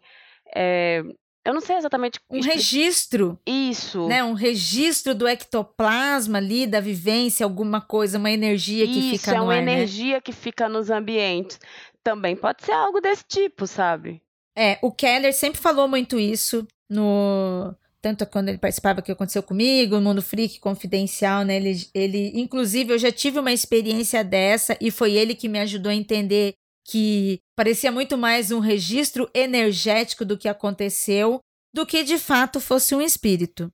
É... 0.56 1.04
Eu 1.46 1.54
não 1.54 1.62
sei 1.62 1.76
exatamente. 1.76 2.20
Um 2.30 2.42
registro. 2.42 3.38
Isso. 3.46 4.08
Né? 4.08 4.24
Um 4.24 4.34
registro 4.34 5.14
do 5.14 5.28
ectoplasma 5.28 6.38
ali, 6.38 6.66
da 6.66 6.80
vivência, 6.80 7.44
alguma 7.44 7.82
coisa, 7.82 8.18
uma 8.18 8.32
energia 8.32 8.88
que 8.88 9.14
Isso, 9.14 9.26
fica 9.26 9.32
no 9.32 9.38
é 9.38 9.42
uma 9.42 9.56
ar, 9.56 9.62
né? 9.62 9.74
energia 9.74 10.16
né? 10.16 10.22
que 10.22 10.32
fica 10.32 10.70
nos 10.70 10.90
ambientes. 10.90 11.60
Também 12.02 12.36
pode 12.36 12.64
ser 12.64 12.72
algo 12.72 13.02
desse 13.02 13.26
tipo, 13.28 13.68
sabe? 13.68 14.22
É, 14.56 14.78
o 14.82 14.92
Keller 14.92 15.34
sempre 15.34 15.60
falou 15.60 15.88
muito 15.88 16.20
isso 16.20 16.66
no 16.90 17.76
tanto 18.02 18.26
quando 18.26 18.50
ele 18.50 18.58
participava 18.58 19.02
que 19.02 19.14
aconteceu 19.14 19.42
comigo, 19.42 19.96
o 19.96 20.02
Mundo 20.02 20.22
Freak 20.22 20.60
Confidencial, 20.60 21.46
né? 21.46 21.56
Ele, 21.56 21.88
ele, 21.94 22.32
inclusive, 22.36 22.92
eu 22.92 23.00
já 23.00 23.10
tive 23.10 23.40
uma 23.40 23.54
experiência 23.54 24.22
dessa 24.26 24.78
e 24.82 24.92
foi 24.92 25.14
ele 25.14 25.34
que 25.34 25.48
me 25.48 25.58
ajudou 25.60 25.90
a 25.90 25.96
entender 25.96 26.54
que 26.86 27.40
parecia 27.56 27.92
muito 27.92 28.18
mais 28.18 28.52
um 28.52 28.60
registro 28.60 29.30
energético 29.34 30.26
do 30.26 30.38
que 30.38 30.48
aconteceu 30.48 31.40
do 31.74 31.86
que 31.86 32.04
de 32.04 32.18
fato 32.18 32.60
fosse 32.60 32.94
um 32.94 33.02
espírito. 33.02 33.72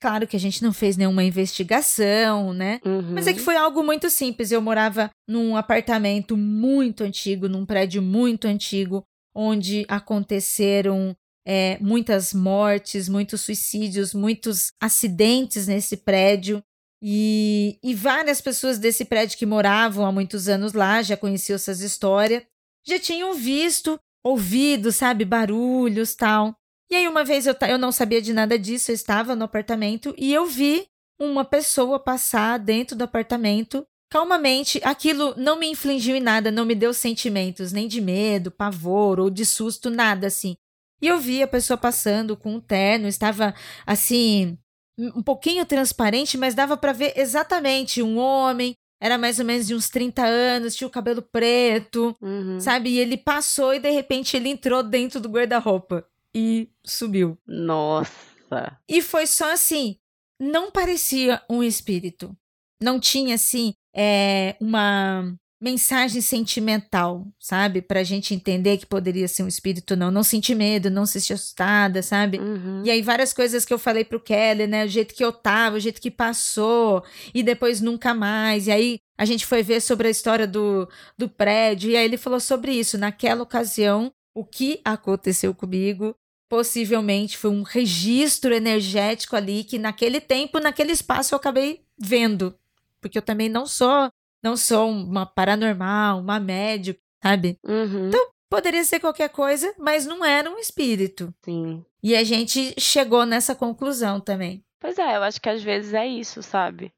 Claro 0.00 0.26
que 0.26 0.36
a 0.36 0.40
gente 0.40 0.62
não 0.62 0.72
fez 0.72 0.96
nenhuma 0.96 1.22
investigação, 1.22 2.54
né? 2.54 2.80
Uhum. 2.84 3.12
Mas 3.12 3.26
é 3.26 3.34
que 3.34 3.40
foi 3.40 3.56
algo 3.56 3.82
muito 3.82 4.08
simples. 4.08 4.50
Eu 4.50 4.62
morava 4.62 5.10
num 5.28 5.56
apartamento 5.56 6.36
muito 6.38 7.04
antigo, 7.04 7.48
num 7.48 7.66
prédio 7.66 8.00
muito 8.00 8.46
antigo, 8.46 9.02
onde 9.34 9.84
aconteceram 9.88 11.14
é, 11.46 11.76
muitas 11.80 12.32
mortes, 12.32 13.10
muitos 13.10 13.42
suicídios, 13.42 14.14
muitos 14.14 14.68
acidentes 14.80 15.66
nesse 15.66 15.98
prédio. 15.98 16.62
E, 17.02 17.78
e 17.82 17.94
várias 17.94 18.40
pessoas 18.40 18.78
desse 18.78 19.04
prédio 19.04 19.38
que 19.38 19.46
moravam 19.46 20.06
há 20.06 20.12
muitos 20.12 20.48
anos 20.48 20.72
lá 20.72 21.02
já 21.02 21.16
conheciam 21.16 21.56
essas 21.56 21.80
histórias, 21.80 22.42
já 22.86 22.98
tinham 22.98 23.34
visto, 23.34 23.98
ouvido, 24.24 24.92
sabe, 24.92 25.24
barulhos 25.24 26.14
tal. 26.14 26.54
E 26.90 26.96
aí, 26.96 27.06
uma 27.06 27.24
vez 27.24 27.46
eu, 27.46 27.54
eu 27.68 27.78
não 27.78 27.92
sabia 27.92 28.20
de 28.20 28.32
nada 28.32 28.58
disso, 28.58 28.90
eu 28.90 28.94
estava 28.94 29.36
no 29.36 29.44
apartamento 29.44 30.14
e 30.18 30.32
eu 30.32 30.46
vi 30.46 30.86
uma 31.20 31.44
pessoa 31.44 32.00
passar 32.00 32.58
dentro 32.58 32.96
do 32.96 33.04
apartamento 33.04 33.86
calmamente. 34.10 34.80
Aquilo 34.82 35.34
não 35.36 35.58
me 35.58 35.68
infligiu 35.68 36.16
em 36.16 36.20
nada, 36.20 36.50
não 36.50 36.64
me 36.64 36.74
deu 36.74 36.92
sentimentos, 36.92 37.72
nem 37.72 37.86
de 37.86 38.00
medo, 38.00 38.50
pavor 38.50 39.20
ou 39.20 39.30
de 39.30 39.46
susto, 39.46 39.88
nada 39.88 40.26
assim. 40.26 40.56
E 41.00 41.06
eu 41.06 41.18
vi 41.18 41.42
a 41.42 41.48
pessoa 41.48 41.78
passando 41.78 42.36
com 42.36 42.54
um 42.56 42.60
terno, 42.60 43.06
estava 43.06 43.54
assim, 43.86 44.58
um 44.98 45.22
pouquinho 45.22 45.64
transparente, 45.64 46.36
mas 46.36 46.54
dava 46.54 46.76
para 46.76 46.92
ver 46.92 47.14
exatamente 47.16 48.02
um 48.02 48.18
homem, 48.18 48.74
era 49.00 49.16
mais 49.16 49.38
ou 49.38 49.44
menos 49.44 49.66
de 49.66 49.74
uns 49.74 49.88
30 49.88 50.22
anos, 50.22 50.76
tinha 50.76 50.86
o 50.86 50.90
cabelo 50.90 51.22
preto, 51.22 52.14
uhum. 52.20 52.60
sabe? 52.60 52.90
E 52.90 52.98
ele 52.98 53.16
passou 53.16 53.72
e 53.74 53.80
de 53.80 53.90
repente 53.90 54.36
ele 54.36 54.50
entrou 54.50 54.82
dentro 54.82 55.18
do 55.18 55.28
guarda-roupa 55.28 56.06
e 56.34 56.68
subiu. 56.84 57.38
Nossa! 57.46 58.78
E 58.88 59.00
foi 59.00 59.26
só 59.26 59.52
assim, 59.52 59.96
não 60.38 60.70
parecia 60.70 61.42
um 61.48 61.62
espírito. 61.62 62.36
Não 62.82 63.00
tinha 63.00 63.34
assim 63.34 63.74
é, 63.94 64.56
uma 64.60 65.34
mensagem 65.60 66.22
sentimental, 66.22 67.26
sabe? 67.38 67.82
Pra 67.82 68.02
gente 68.02 68.34
entender 68.34 68.78
que 68.78 68.86
poderia 68.86 69.28
ser 69.28 69.42
um 69.42 69.48
espírito 69.48 69.94
não. 69.94 70.10
Não 70.10 70.22
sentir 70.22 70.54
medo, 70.54 70.90
não 70.90 71.04
se 71.04 71.20
sentir 71.20 71.34
assustada, 71.34 72.02
sabe? 72.02 72.38
Uhum. 72.38 72.82
E 72.84 72.90
aí 72.90 73.02
várias 73.02 73.32
coisas 73.32 73.64
que 73.64 73.72
eu 73.72 73.78
falei 73.78 74.04
pro 74.04 74.20
Kelly, 74.20 74.66
né? 74.66 74.86
O 74.86 74.88
jeito 74.88 75.14
que 75.14 75.24
eu 75.24 75.32
tava, 75.32 75.76
o 75.76 75.80
jeito 75.80 76.00
que 76.00 76.10
passou, 76.10 77.04
e 77.34 77.42
depois 77.42 77.80
nunca 77.80 78.14
mais. 78.14 78.66
E 78.66 78.70
aí 78.70 78.98
a 79.18 79.24
gente 79.26 79.44
foi 79.44 79.62
ver 79.62 79.82
sobre 79.82 80.08
a 80.08 80.10
história 80.10 80.46
do, 80.46 80.88
do 81.18 81.28
prédio, 81.28 81.90
e 81.90 81.96
aí 81.96 82.04
ele 82.06 82.16
falou 82.16 82.40
sobre 82.40 82.72
isso. 82.72 82.96
Naquela 82.96 83.42
ocasião, 83.42 84.10
o 84.34 84.44
que 84.44 84.80
aconteceu 84.82 85.54
comigo 85.54 86.14
possivelmente 86.48 87.38
foi 87.38 87.50
um 87.50 87.62
registro 87.62 88.52
energético 88.52 89.36
ali 89.36 89.62
que 89.62 89.78
naquele 89.78 90.20
tempo, 90.20 90.58
naquele 90.58 90.90
espaço 90.90 91.34
eu 91.34 91.36
acabei 91.36 91.82
vendo. 91.96 92.54
Porque 93.00 93.18
eu 93.18 93.22
também 93.22 93.48
não 93.48 93.66
sou 93.66 94.10
não 94.42 94.56
sou 94.56 94.88
uma 94.90 95.26
paranormal, 95.26 96.20
uma 96.20 96.40
médium, 96.40 96.94
sabe? 97.22 97.58
Uhum. 97.64 98.08
Então, 98.08 98.30
poderia 98.48 98.84
ser 98.84 99.00
qualquer 99.00 99.28
coisa, 99.28 99.72
mas 99.78 100.06
não 100.06 100.24
era 100.24 100.50
um 100.50 100.58
espírito. 100.58 101.32
Sim. 101.44 101.84
E 102.02 102.16
a 102.16 102.24
gente 102.24 102.74
chegou 102.80 103.26
nessa 103.26 103.54
conclusão 103.54 104.20
também. 104.20 104.64
Pois 104.78 104.98
é, 104.98 105.16
eu 105.16 105.22
acho 105.22 105.40
que 105.40 105.48
às 105.48 105.62
vezes 105.62 105.92
é 105.92 106.06
isso, 106.06 106.42
sabe? 106.42 106.92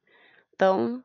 Então, 0.55 1.03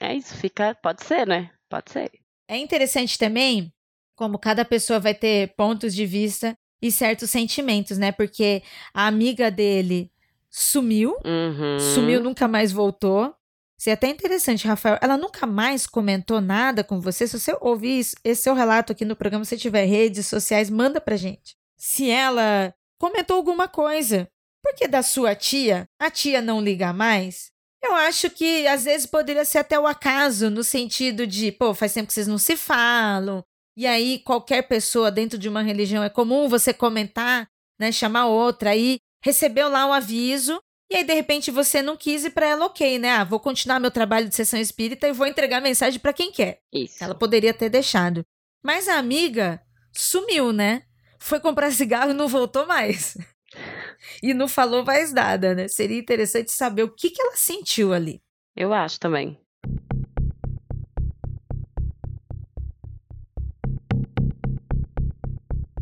é 0.00 0.14
isso, 0.14 0.34
fica. 0.36 0.74
Pode 0.82 1.04
ser, 1.04 1.26
né? 1.26 1.50
Pode 1.68 1.90
ser. 1.90 2.10
É 2.48 2.56
interessante 2.56 3.18
também 3.18 3.72
como 4.16 4.38
cada 4.38 4.64
pessoa 4.64 4.98
vai 4.98 5.14
ter 5.14 5.54
pontos 5.56 5.94
de 5.94 6.04
vista 6.04 6.56
e 6.82 6.90
certos 6.90 7.30
sentimentos, 7.30 7.98
né? 7.98 8.12
Porque 8.12 8.62
a 8.92 9.06
amiga 9.06 9.50
dele 9.50 10.10
sumiu, 10.48 11.16
uhum. 11.24 11.78
sumiu, 11.78 12.20
nunca 12.20 12.48
mais 12.48 12.72
voltou. 12.72 13.34
Isso 13.80 13.88
é 13.88 13.94
até 13.94 14.08
interessante, 14.08 14.68
Rafael. 14.68 14.98
Ela 15.00 15.16
nunca 15.16 15.46
mais 15.46 15.86
comentou 15.86 16.38
nada 16.38 16.84
com 16.84 17.00
você. 17.00 17.26
Se 17.26 17.40
você 17.40 17.56
ouvir 17.62 18.06
esse 18.22 18.42
seu 18.42 18.54
relato 18.54 18.92
aqui 18.92 19.06
no 19.06 19.16
programa, 19.16 19.42
se 19.46 19.56
tiver 19.56 19.86
redes 19.86 20.26
sociais, 20.26 20.68
manda 20.68 21.00
pra 21.00 21.16
gente. 21.16 21.56
Se 21.78 22.10
ela 22.10 22.74
comentou 22.98 23.38
alguma 23.38 23.66
coisa. 23.66 24.28
Porque 24.62 24.86
da 24.86 25.02
sua 25.02 25.34
tia, 25.34 25.88
a 25.98 26.10
tia 26.10 26.42
não 26.42 26.60
liga 26.60 26.92
mais? 26.92 27.50
Eu 27.82 27.94
acho 27.94 28.28
que 28.28 28.66
às 28.66 28.84
vezes 28.84 29.06
poderia 29.06 29.46
ser 29.46 29.56
até 29.56 29.80
o 29.80 29.86
acaso, 29.86 30.50
no 30.50 30.62
sentido 30.62 31.26
de, 31.26 31.50
pô, 31.50 31.72
faz 31.72 31.94
tempo 31.94 32.08
que 32.08 32.12
vocês 32.12 32.28
não 32.28 32.36
se 32.36 32.58
falam. 32.58 33.42
E 33.74 33.86
aí, 33.86 34.18
qualquer 34.18 34.68
pessoa 34.68 35.10
dentro 35.10 35.38
de 35.38 35.48
uma 35.48 35.62
religião 35.62 36.04
é 36.04 36.10
comum 36.10 36.50
você 36.50 36.74
comentar, 36.74 37.48
né? 37.78 37.90
Chamar 37.90 38.26
outra. 38.26 38.72
Aí 38.72 38.98
recebeu 39.24 39.70
lá 39.70 39.86
o 39.86 39.92
aviso 39.94 40.60
e 40.90 40.96
aí, 40.96 41.04
de 41.04 41.14
repente, 41.14 41.52
você 41.52 41.80
não 41.80 41.96
quis 41.96 42.24
ir 42.24 42.30
para 42.30 42.46
ela, 42.46 42.66
ok, 42.66 42.98
né? 42.98 43.12
Ah, 43.12 43.22
vou 43.22 43.38
continuar 43.38 43.78
meu 43.78 43.92
trabalho 43.92 44.28
de 44.28 44.34
sessão 44.34 44.58
espírita 44.58 45.06
e 45.06 45.12
vou 45.12 45.24
entregar 45.24 45.60
mensagem 45.60 46.00
para 46.00 46.12
quem 46.12 46.32
quer. 46.32 46.60
Isso. 46.72 47.04
Ela 47.04 47.14
poderia 47.14 47.54
ter 47.54 47.68
deixado. 47.68 48.26
Mas 48.60 48.88
a 48.88 48.98
amiga 48.98 49.62
sumiu, 49.92 50.52
né? 50.52 50.82
Foi 51.20 51.38
comprar 51.38 51.70
cigarro 51.70 52.10
e 52.10 52.14
não 52.14 52.26
voltou 52.26 52.66
mais. 52.66 53.16
e 54.20 54.34
não 54.34 54.48
falou 54.48 54.84
mais 54.84 55.12
nada, 55.12 55.54
né? 55.54 55.68
Seria 55.68 55.96
interessante 55.96 56.50
saber 56.50 56.82
o 56.82 56.92
que, 56.92 57.10
que 57.10 57.22
ela 57.22 57.36
sentiu 57.36 57.92
ali. 57.92 58.20
Eu 58.56 58.74
acho 58.74 58.98
também. 58.98 59.40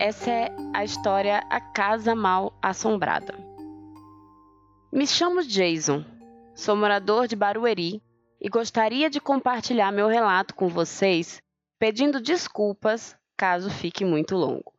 Essa 0.00 0.30
é 0.30 0.56
a 0.72 0.84
história 0.84 1.38
A 1.50 1.60
Casa 1.60 2.14
Mal 2.14 2.56
Assombrada. 2.62 3.34
Me 4.92 5.04
chamo 5.08 5.42
Jason, 5.42 6.04
sou 6.54 6.76
morador 6.76 7.26
de 7.26 7.34
Barueri 7.34 8.00
e 8.40 8.48
gostaria 8.48 9.10
de 9.10 9.20
compartilhar 9.20 9.90
meu 9.90 10.06
relato 10.06 10.54
com 10.54 10.68
vocês, 10.68 11.42
pedindo 11.80 12.20
desculpas 12.20 13.16
caso 13.36 13.70
fique 13.70 14.04
muito 14.04 14.36
longo. 14.36 14.72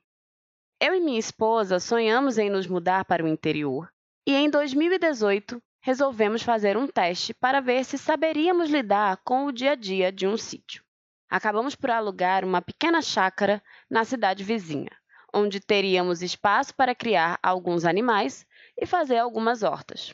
Eu 0.79 0.95
e 0.95 1.01
minha 1.01 1.19
esposa 1.19 1.81
sonhamos 1.81 2.37
em 2.37 2.49
nos 2.49 2.65
mudar 2.65 3.03
para 3.03 3.21
o 3.21 3.27
interior 3.27 3.91
e 4.25 4.33
em 4.33 4.49
2018 4.49 5.61
resolvemos 5.81 6.43
fazer 6.43 6.77
um 6.77 6.87
teste 6.87 7.33
para 7.33 7.59
ver 7.59 7.83
se 7.83 7.97
saberíamos 7.97 8.69
lidar 8.69 9.17
com 9.25 9.47
o 9.47 9.51
dia 9.51 9.73
a 9.73 9.75
dia 9.75 10.13
de 10.13 10.25
um 10.25 10.37
sítio. 10.37 10.81
Acabamos 11.29 11.75
por 11.75 11.91
alugar 11.91 12.45
uma 12.45 12.61
pequena 12.61 13.01
chácara 13.01 13.61
na 13.89 14.05
cidade 14.05 14.45
vizinha 14.45 14.98
onde 15.33 15.59
teríamos 15.59 16.21
espaço 16.21 16.73
para 16.75 16.95
criar 16.95 17.39
alguns 17.41 17.85
animais 17.85 18.45
e 18.77 18.85
fazer 18.85 19.17
algumas 19.17 19.63
hortas. 19.63 20.13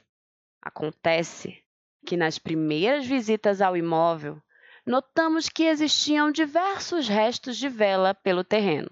Acontece 0.61 1.63
que 2.05 2.17
nas 2.17 2.37
primeiras 2.37 3.05
visitas 3.05 3.61
ao 3.61 3.75
imóvel, 3.75 4.41
notamos 4.85 5.49
que 5.49 5.63
existiam 5.63 6.31
diversos 6.31 7.07
restos 7.07 7.57
de 7.57 7.67
vela 7.67 8.13
pelo 8.13 8.43
terreno. 8.43 8.89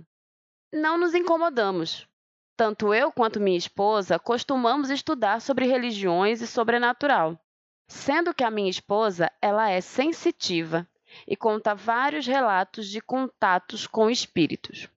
Não 0.72 0.98
nos 0.98 1.14
incomodamos. 1.14 2.08
Tanto 2.56 2.94
eu 2.94 3.12
quanto 3.12 3.40
minha 3.40 3.58
esposa 3.58 4.20
costumamos 4.20 4.90
estudar 4.90 5.42
sobre 5.42 5.66
religiões 5.66 6.42
e 6.42 6.48
sobrenatural, 6.48 7.40
sendo 7.88 8.34
que 8.34 8.44
a 8.44 8.52
minha 8.52 8.70
esposa 8.70 9.32
ela 9.42 9.70
é 9.70 9.82
sensitiva 9.82 10.88
e 11.28 11.36
conta 11.36 11.76
vários 11.76 12.26
relatos 12.26 12.88
de 12.88 13.02
contatos 13.02 13.86
com 13.88 14.10
espíritos. 14.10 14.90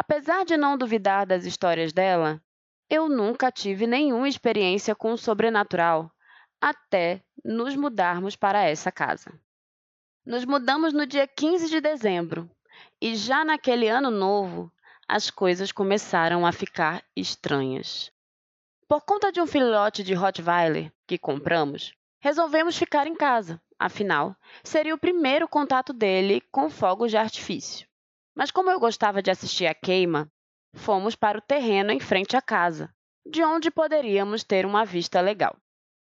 Apesar 0.00 0.46
de 0.46 0.56
não 0.56 0.78
duvidar 0.78 1.26
das 1.26 1.44
histórias 1.44 1.92
dela, 1.92 2.42
eu 2.88 3.06
nunca 3.06 3.52
tive 3.52 3.86
nenhuma 3.86 4.30
experiência 4.30 4.94
com 4.94 5.12
o 5.12 5.18
sobrenatural 5.18 6.10
até 6.58 7.22
nos 7.44 7.76
mudarmos 7.76 8.34
para 8.34 8.62
essa 8.62 8.90
casa. 8.90 9.30
Nos 10.24 10.46
mudamos 10.46 10.94
no 10.94 11.04
dia 11.04 11.26
15 11.28 11.68
de 11.68 11.82
dezembro 11.82 12.50
e 12.98 13.14
já 13.14 13.44
naquele 13.44 13.88
ano 13.88 14.10
novo 14.10 14.72
as 15.06 15.30
coisas 15.30 15.70
começaram 15.70 16.46
a 16.46 16.50
ficar 16.50 17.04
estranhas. 17.14 18.10
Por 18.88 19.02
conta 19.02 19.30
de 19.30 19.38
um 19.38 19.46
filhote 19.46 20.02
de 20.02 20.14
Rottweiler 20.14 20.90
que 21.06 21.18
compramos, 21.18 21.92
resolvemos 22.20 22.74
ficar 22.74 23.06
em 23.06 23.14
casa, 23.14 23.60
afinal, 23.78 24.34
seria 24.64 24.94
o 24.94 24.98
primeiro 24.98 25.46
contato 25.46 25.92
dele 25.92 26.40
com 26.50 26.70
fogos 26.70 27.10
de 27.10 27.18
artifício. 27.18 27.89
Mas 28.34 28.50
como 28.50 28.70
eu 28.70 28.78
gostava 28.78 29.22
de 29.22 29.30
assistir 29.30 29.66
a 29.66 29.74
queima, 29.74 30.30
fomos 30.74 31.14
para 31.16 31.38
o 31.38 31.42
terreno 31.42 31.90
em 31.90 32.00
frente 32.00 32.36
à 32.36 32.42
casa, 32.42 32.94
de 33.26 33.42
onde 33.42 33.70
poderíamos 33.70 34.44
ter 34.44 34.64
uma 34.64 34.84
vista 34.84 35.20
legal. 35.20 35.56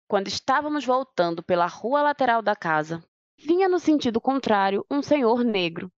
Quando 0.08 0.28
estávamos 0.28 0.86
voltando 0.86 1.44
pela 1.44 1.68
rua 1.68 2.02
lateral 2.02 2.42
da 2.42 2.56
casa, 2.56 3.04
vinha 3.38 3.70
no 3.70 3.80
sentido 3.80 4.20
contrário 4.20 4.86
um 4.90 5.02
senhor 5.02 5.44
negro, 5.44 5.92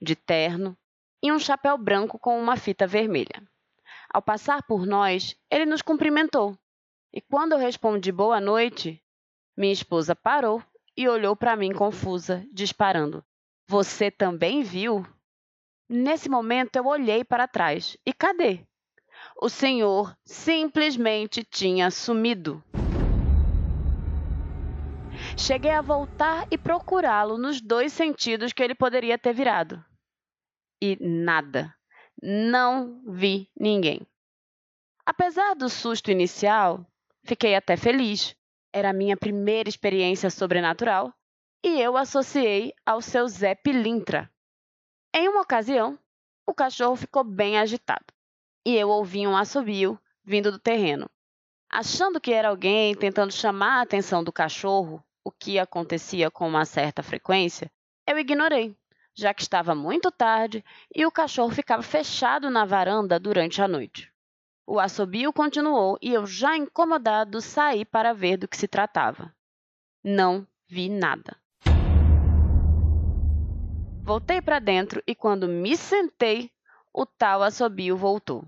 de 0.00 0.14
terno 0.14 0.76
e 1.22 1.32
um 1.32 1.38
chapéu 1.38 1.78
branco 1.78 2.18
com 2.18 2.38
uma 2.38 2.56
fita 2.56 2.86
vermelha. 2.86 3.42
Ao 4.12 4.22
passar 4.22 4.62
por 4.62 4.86
nós, 4.86 5.34
ele 5.50 5.66
nos 5.66 5.82
cumprimentou. 5.82 6.56
E 7.12 7.20
quando 7.20 7.52
eu 7.52 7.58
respondi 7.58 8.12
boa 8.12 8.40
noite, 8.40 9.02
minha 9.56 9.72
esposa 9.72 10.14
parou 10.14 10.62
e 10.96 11.08
olhou 11.08 11.34
para 11.34 11.56
mim 11.56 11.72
confusa, 11.72 12.46
disparando: 12.52 13.24
Você 13.68 14.10
também 14.10 14.62
viu? 14.62 15.06
Nesse 15.96 16.28
momento 16.28 16.74
eu 16.74 16.86
olhei 16.86 17.22
para 17.22 17.46
trás 17.46 17.96
e 18.04 18.12
cadê? 18.12 18.66
O 19.40 19.48
senhor 19.48 20.12
simplesmente 20.24 21.44
tinha 21.44 21.88
sumido. 21.88 22.60
Cheguei 25.38 25.70
a 25.70 25.80
voltar 25.80 26.48
e 26.50 26.58
procurá-lo 26.58 27.38
nos 27.38 27.60
dois 27.60 27.92
sentidos 27.92 28.52
que 28.52 28.60
ele 28.60 28.74
poderia 28.74 29.16
ter 29.16 29.32
virado. 29.32 29.84
E 30.82 30.98
nada. 31.00 31.72
Não 32.20 33.00
vi 33.06 33.48
ninguém. 33.56 34.04
Apesar 35.06 35.54
do 35.54 35.68
susto 35.68 36.10
inicial, 36.10 36.84
fiquei 37.22 37.54
até 37.54 37.76
feliz. 37.76 38.34
Era 38.72 38.90
a 38.90 38.92
minha 38.92 39.16
primeira 39.16 39.68
experiência 39.68 40.28
sobrenatural 40.28 41.14
e 41.62 41.80
eu 41.80 41.96
associei 41.96 42.74
ao 42.84 43.00
seu 43.00 43.28
Zé 43.28 43.54
Pilintra. 43.54 44.28
Em 45.16 45.28
uma 45.28 45.42
ocasião, 45.42 45.96
o 46.44 46.52
cachorro 46.52 46.96
ficou 46.96 47.22
bem 47.22 47.56
agitado 47.56 48.12
e 48.66 48.74
eu 48.74 48.88
ouvi 48.88 49.24
um 49.28 49.36
assobio 49.36 49.96
vindo 50.24 50.50
do 50.50 50.58
terreno. 50.58 51.08
Achando 51.70 52.20
que 52.20 52.32
era 52.32 52.48
alguém 52.48 52.96
tentando 52.96 53.32
chamar 53.32 53.78
a 53.78 53.82
atenção 53.82 54.24
do 54.24 54.32
cachorro, 54.32 55.00
o 55.22 55.30
que 55.30 55.56
acontecia 55.56 56.32
com 56.32 56.48
uma 56.48 56.64
certa 56.64 57.00
frequência, 57.00 57.70
eu 58.04 58.18
ignorei, 58.18 58.76
já 59.14 59.32
que 59.32 59.42
estava 59.42 59.72
muito 59.72 60.10
tarde 60.10 60.64
e 60.92 61.06
o 61.06 61.12
cachorro 61.12 61.50
ficava 61.50 61.82
fechado 61.84 62.50
na 62.50 62.64
varanda 62.64 63.16
durante 63.20 63.62
a 63.62 63.68
noite. 63.68 64.12
O 64.66 64.80
assobio 64.80 65.32
continuou 65.32 65.96
e 66.02 66.12
eu, 66.12 66.26
já 66.26 66.56
incomodado, 66.56 67.40
saí 67.40 67.84
para 67.84 68.12
ver 68.12 68.36
do 68.36 68.48
que 68.48 68.56
se 68.56 68.66
tratava. 68.66 69.32
Não 70.02 70.44
vi 70.66 70.88
nada. 70.88 71.36
Voltei 74.06 74.42
para 74.42 74.58
dentro 74.58 75.02
e 75.06 75.14
quando 75.14 75.48
me 75.48 75.76
sentei, 75.78 76.50
o 76.92 77.06
tal 77.06 77.42
assobio 77.42 77.96
voltou. 77.96 78.46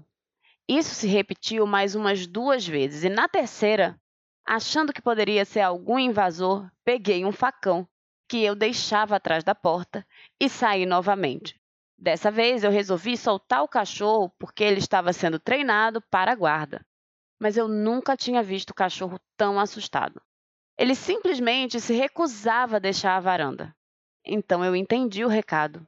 Isso 0.68 0.94
se 0.94 1.06
repetiu 1.06 1.66
mais 1.66 1.94
umas 1.94 2.26
duas 2.26 2.66
vezes 2.66 3.04
e 3.04 3.08
na 3.08 3.26
terceira, 3.26 3.98
achando 4.44 4.92
que 4.92 5.00
poderia 5.00 5.46
ser 5.46 5.60
algum 5.60 5.98
invasor, 5.98 6.70
peguei 6.84 7.24
um 7.24 7.32
facão 7.32 7.88
que 8.28 8.44
eu 8.44 8.54
deixava 8.54 9.16
atrás 9.16 9.42
da 9.42 9.54
porta 9.54 10.06
e 10.38 10.46
saí 10.46 10.84
novamente. 10.84 11.58
Dessa 11.96 12.30
vez 12.30 12.62
eu 12.62 12.70
resolvi 12.70 13.16
soltar 13.16 13.62
o 13.62 13.68
cachorro 13.68 14.30
porque 14.38 14.62
ele 14.62 14.80
estava 14.80 15.12
sendo 15.12 15.38
treinado 15.38 16.02
para 16.10 16.32
a 16.32 16.34
guarda. 16.34 16.84
Mas 17.40 17.56
eu 17.56 17.66
nunca 17.66 18.14
tinha 18.14 18.42
visto 18.42 18.70
o 18.70 18.74
cachorro 18.74 19.18
tão 19.38 19.58
assustado. 19.58 20.20
Ele 20.76 20.94
simplesmente 20.94 21.80
se 21.80 21.94
recusava 21.94 22.76
a 22.76 22.80
deixar 22.80 23.16
a 23.16 23.20
varanda. 23.20 23.75
Então 24.26 24.64
eu 24.64 24.74
entendi 24.74 25.24
o 25.24 25.28
recado. 25.28 25.86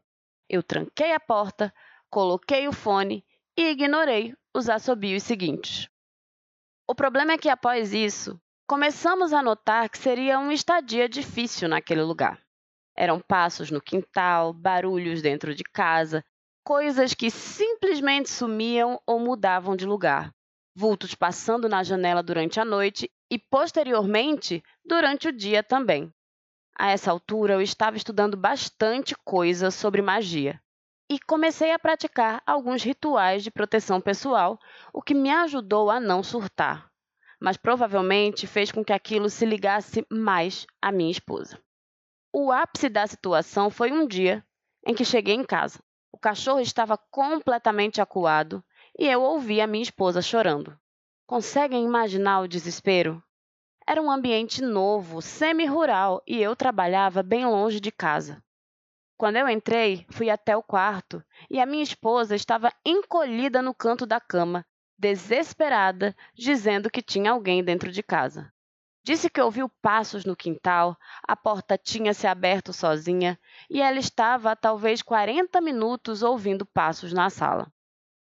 Eu 0.49 0.63
tranquei 0.63 1.13
a 1.13 1.21
porta, 1.21 1.75
coloquei 2.09 2.69
o 2.69 2.73
fone 2.73 3.25
e 3.57 3.71
ignorei 3.71 4.35
os 4.55 4.69
assobios 4.69 5.25
seguintes. 5.25 5.89
O 6.87 6.95
problema 6.95 7.33
é 7.33 7.39
que 7.39 7.49
após 7.49 7.93
isso, 7.93 8.41
começamos 8.67 9.33
a 9.33 9.43
notar 9.43 9.91
que 9.91 9.99
seria 9.99 10.39
uma 10.39 10.55
estadia 10.55 11.09
difícil 11.09 11.69
naquele 11.69 12.03
lugar. 12.03 12.41
Eram 12.97 13.21
passos 13.21 13.71
no 13.71 13.81
quintal, 13.81 14.53
barulhos 14.53 15.21
dentro 15.21 15.55
de 15.55 15.65
casa, 15.65 16.25
coisas 16.65 17.15
que 17.15 17.31
simplesmente 17.31 18.31
sumiam 18.31 19.01
ou 19.07 19.19
mudavam 19.19 19.77
de 19.77 19.85
lugar, 19.85 20.33
vultos 20.75 21.15
passando 21.15 21.69
na 21.69 21.83
janela 21.83 22.23
durante 22.23 22.61
a 22.61 22.65
noite 22.65 23.11
e, 23.31 23.39
posteriormente, 23.39 24.63
durante 24.85 25.29
o 25.29 25.33
dia 25.33 25.63
também. 25.63 26.13
A 26.81 26.91
essa 26.91 27.11
altura, 27.11 27.55
eu 27.55 27.61
estava 27.61 27.97
estudando 27.97 28.37
bastante 28.37 29.13
coisa 29.25 29.69
sobre 29.69 30.01
magia 30.01 30.63
e 31.11 31.19
comecei 31.19 31.73
a 31.73 31.79
praticar 31.79 32.41
alguns 32.47 32.85
rituais 32.85 33.43
de 33.43 33.51
proteção 33.51 34.01
pessoal, 34.01 34.61
o 34.93 35.03
que 35.03 35.13
me 35.13 35.29
ajudou 35.29 35.91
a 35.91 35.99
não 35.99 36.23
surtar, 36.23 36.89
mas 37.41 37.57
provavelmente 37.57 38.47
fez 38.47 38.71
com 38.71 38.85
que 38.85 38.93
aquilo 38.93 39.29
se 39.29 39.45
ligasse 39.45 40.07
mais 40.09 40.67
à 40.81 40.93
minha 40.93 41.11
esposa. 41.11 41.61
O 42.33 42.53
ápice 42.53 42.89
da 42.89 43.07
situação 43.09 43.71
foi 43.71 43.91
um 43.91 44.07
dia 44.07 44.45
em 44.87 44.95
que 44.95 45.05
cheguei 45.05 45.35
em 45.35 45.45
casa. 45.45 45.83
O 46.13 46.19
cachorro 46.19 46.61
estava 46.61 46.97
completamente 47.11 48.01
acuado 48.01 48.63
e 48.97 49.07
eu 49.07 49.23
ouvi 49.23 49.61
a 49.61 49.67
minha 49.67 49.83
esposa 49.83 50.23
chorando. 50.23 50.79
Conseguem 51.27 51.85
imaginar 51.85 52.41
o 52.41 52.49
desespero? 52.49 53.23
Era 53.91 54.03
um 54.03 54.11
ambiente 54.11 54.61
novo, 54.61 55.23
semi-rural, 55.23 56.23
e 56.27 56.43
eu 56.43 56.55
trabalhava 56.55 57.23
bem 57.23 57.47
longe 57.47 57.81
de 57.81 57.91
casa. 57.91 58.45
Quando 59.17 59.37
eu 59.37 59.49
entrei, 59.49 60.05
fui 60.11 60.29
até 60.29 60.55
o 60.55 60.63
quarto 60.63 61.25
e 61.49 61.59
a 61.59 61.65
minha 61.65 61.83
esposa 61.83 62.37
estava 62.37 62.71
encolhida 62.85 63.63
no 63.63 63.73
canto 63.73 64.05
da 64.05 64.21
cama, 64.21 64.63
desesperada, 64.99 66.15
dizendo 66.35 66.91
que 66.91 67.01
tinha 67.01 67.31
alguém 67.31 67.65
dentro 67.65 67.91
de 67.91 68.03
casa. 68.03 68.53
Disse 69.03 69.31
que 69.31 69.41
ouviu 69.41 69.71
passos 69.81 70.27
no 70.27 70.37
quintal, 70.37 70.95
a 71.27 71.35
porta 71.35 71.79
tinha 71.79 72.13
se 72.13 72.27
aberto 72.27 72.75
sozinha 72.75 73.41
e 73.71 73.81
ela 73.81 73.99
estava 73.99 74.51
há 74.51 74.57
talvez 74.57 75.01
40 75.01 75.63
minutos 75.63 76.23
ouvindo 76.23 76.67
passos 76.67 77.15
na 77.15 77.31
sala. 77.31 77.73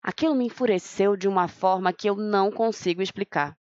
Aquilo 0.02 0.34
me 0.34 0.44
enfureceu 0.44 1.16
de 1.16 1.26
uma 1.26 1.48
forma 1.48 1.90
que 1.90 2.10
eu 2.10 2.16
não 2.16 2.52
consigo 2.52 3.00
explicar. 3.00 3.56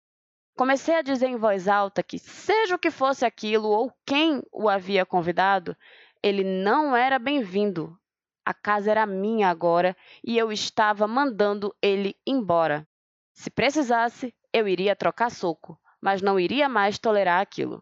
Comecei 0.59 0.97
a 0.97 1.03
dizer 1.03 1.29
em 1.29 1.37
voz 1.37 1.69
alta 1.69 2.03
que, 2.03 2.19
seja 2.19 2.75
o 2.75 2.79
que 2.81 2.91
fosse 2.91 3.25
aquilo 3.25 3.69
ou 3.69 3.93
quem 4.05 4.43
o 4.51 4.69
havia 4.69 5.07
convidado, 5.07 5.77
ele 6.21 6.43
não 6.43 6.97
era 6.97 7.17
bem-vindo. 7.17 7.97
A 8.45 8.53
casa 8.53 8.91
era 8.91 9.07
minha 9.07 9.51
agora 9.51 9.97
e 10.21 10.37
eu 10.37 10.51
estava 10.51 11.07
mandando 11.07 11.73
ele 11.81 12.17
embora. 12.27 12.85
Se 13.33 13.49
precisasse, 13.51 14.35
eu 14.53 14.67
iria 14.67 14.97
trocar 14.97 15.31
soco, 15.31 15.79
mas 16.01 16.21
não 16.23 16.41
iria 16.41 16.69
mais 16.69 16.99
tolerar 16.99 17.41
aquilo. 17.41 17.81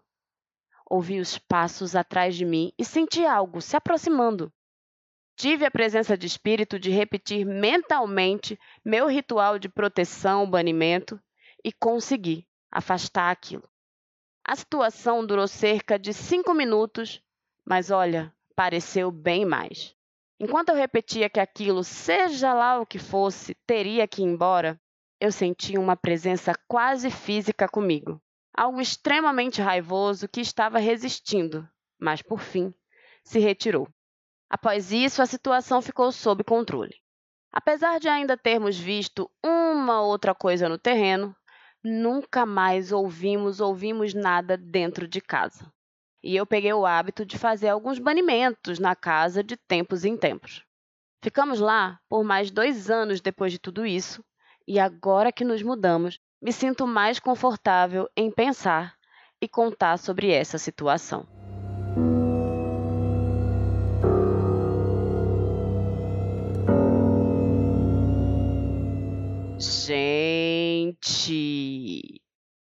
Ouvi 0.85 1.19
os 1.19 1.39
passos 1.39 1.97
atrás 1.97 2.37
de 2.37 2.45
mim 2.45 2.75
e 2.79 2.85
senti 2.85 3.25
algo 3.25 3.63
se 3.63 3.75
aproximando. 3.75 4.53
Tive 5.35 5.65
a 5.65 5.71
presença 5.71 6.15
de 6.15 6.27
espírito 6.27 6.79
de 6.79 6.91
repetir 6.91 7.47
mentalmente 7.47 8.61
meu 8.85 9.07
ritual 9.07 9.59
de 9.59 9.67
proteção, 9.67 10.49
banimento, 10.49 11.19
e 11.65 11.73
consegui 11.73 12.46
afastar 12.71 13.31
aquilo. 13.31 13.69
A 14.45 14.55
situação 14.55 15.27
durou 15.27 15.49
cerca 15.49 15.99
de 15.99 16.13
cinco 16.13 16.55
minutos 16.55 17.23
mas 17.67 17.91
olha, 17.91 18.33
pareceu 18.55 19.11
bem 19.11 19.45
mais. 19.45 19.93
Enquanto 20.39 20.69
eu 20.69 20.77
repetia 20.77 21.29
que 21.29 21.41
aquilo, 21.41 21.83
seja 21.83 22.55
lá 22.55 22.79
o 22.79 22.87
que 22.87 22.99
fosse, 22.99 23.57
teria 23.67 24.07
que 24.07 24.23
ir 24.23 24.27
embora, 24.27 24.81
eu 25.21 25.33
sentia 25.33 25.81
uma 25.81 25.97
presença 25.97 26.55
quase 26.69 27.11
física 27.11 27.69
comigo. 27.69 28.23
Algo 28.57 28.81
extremamente 28.81 29.61
raivoso 29.61 30.29
que 30.29 30.41
estava 30.41 30.79
resistindo, 30.79 31.69
mas 31.99 32.23
por 32.23 32.39
fim 32.39 32.73
se 33.25 33.41
retirou. 33.41 33.89
Após 34.49 34.93
isso, 34.93 35.21
a 35.21 35.27
situação 35.27 35.83
ficou 35.83 36.13
sob 36.13 36.45
controle. 36.45 36.95
Apesar 37.51 37.99
de 37.99 38.09
ainda 38.09 38.37
termos 38.37 38.79
visto 38.79 39.29
uma 39.45 40.03
outra 40.03 40.35
coisa 40.35 40.69
no 40.69 40.79
terreno, 40.79 41.35
nunca 41.87 42.45
mais 42.45 42.93
ouvimos 42.93 43.61
ouvimos 43.61 44.13
nada 44.13 44.57
dentro 44.57 45.07
de 45.07 45.21
casa 45.21 45.73
e 46.27 46.35
eu 46.35 46.45
peguei 46.45 46.73
o 46.73 46.85
hábito 46.85 47.25
de 47.25 47.39
fazer 47.39 47.69
alguns 47.69 48.01
banimentos 48.01 48.81
na 48.81 48.97
casa 48.97 49.45
de 49.45 49.57
tempos 49.57 50.05
em 50.05 50.17
tempos. 50.17 50.65
Ficamos 51.23 51.61
lá 51.61 52.01
por 52.09 52.25
mais 52.25 52.51
dois 52.51 52.91
anos 52.91 53.21
depois 53.21 53.53
de 53.53 53.61
tudo 53.61 53.87
isso, 53.87 54.25
e 54.67 54.81
agora 54.81 55.31
que 55.31 55.45
nos 55.45 55.63
mudamos, 55.63 56.19
me 56.43 56.53
sinto 56.53 56.85
mais 56.85 57.21
confortável 57.21 58.09
em 58.17 58.29
pensar 58.29 58.97
e 59.41 59.49
contar 59.49 59.99
sobre 59.99 60.33
essa 60.33 60.59
situação. 60.59 61.25
Gente, 69.59 70.46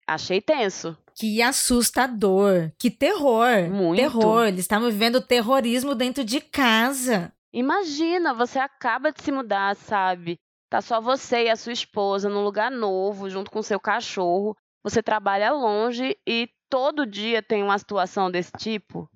achei 0.06 0.40
tenso. 0.40 0.96
Que 1.14 1.42
assustador. 1.42 2.72
Que 2.78 2.90
terror. 2.90 3.70
Muito. 3.70 4.00
Terror. 4.00 4.46
Eles 4.46 4.60
estavam 4.60 4.90
vivendo 4.90 5.20
terrorismo 5.20 5.94
dentro 5.94 6.24
de 6.24 6.40
casa. 6.40 7.32
Imagina, 7.52 8.32
você 8.32 8.58
acaba 8.58 9.12
de 9.12 9.22
se 9.22 9.30
mudar, 9.30 9.76
sabe? 9.76 10.38
Tá 10.70 10.80
só 10.80 11.00
você 11.00 11.44
e 11.44 11.50
a 11.50 11.56
sua 11.56 11.72
esposa 11.72 12.28
num 12.28 12.44
lugar 12.44 12.70
novo, 12.70 13.28
junto 13.28 13.50
com 13.50 13.62
seu 13.62 13.80
cachorro. 13.80 14.56
Você 14.84 15.02
trabalha 15.02 15.52
longe 15.52 16.16
e 16.26 16.48
todo 16.70 17.04
dia 17.04 17.42
tem 17.42 17.62
uma 17.62 17.78
situação 17.78 18.30
desse 18.30 18.52
tipo. 18.52 19.10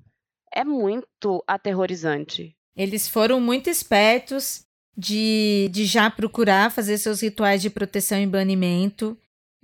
É 0.53 0.64
muito 0.64 1.43
aterrorizante. 1.47 2.57
Eles 2.77 3.09
foram 3.09 3.40
muito 3.40 3.71
espertos 3.71 4.63
de, 4.96 5.68
de 5.72 5.85
já 5.85 6.11
procurar 6.11 6.70
fazer 6.70 6.98
seus 6.98 7.20
rituais 7.20 7.61
de 7.61 7.70
proteção 7.70 8.20
e 8.20 8.26
banimento 8.26 9.16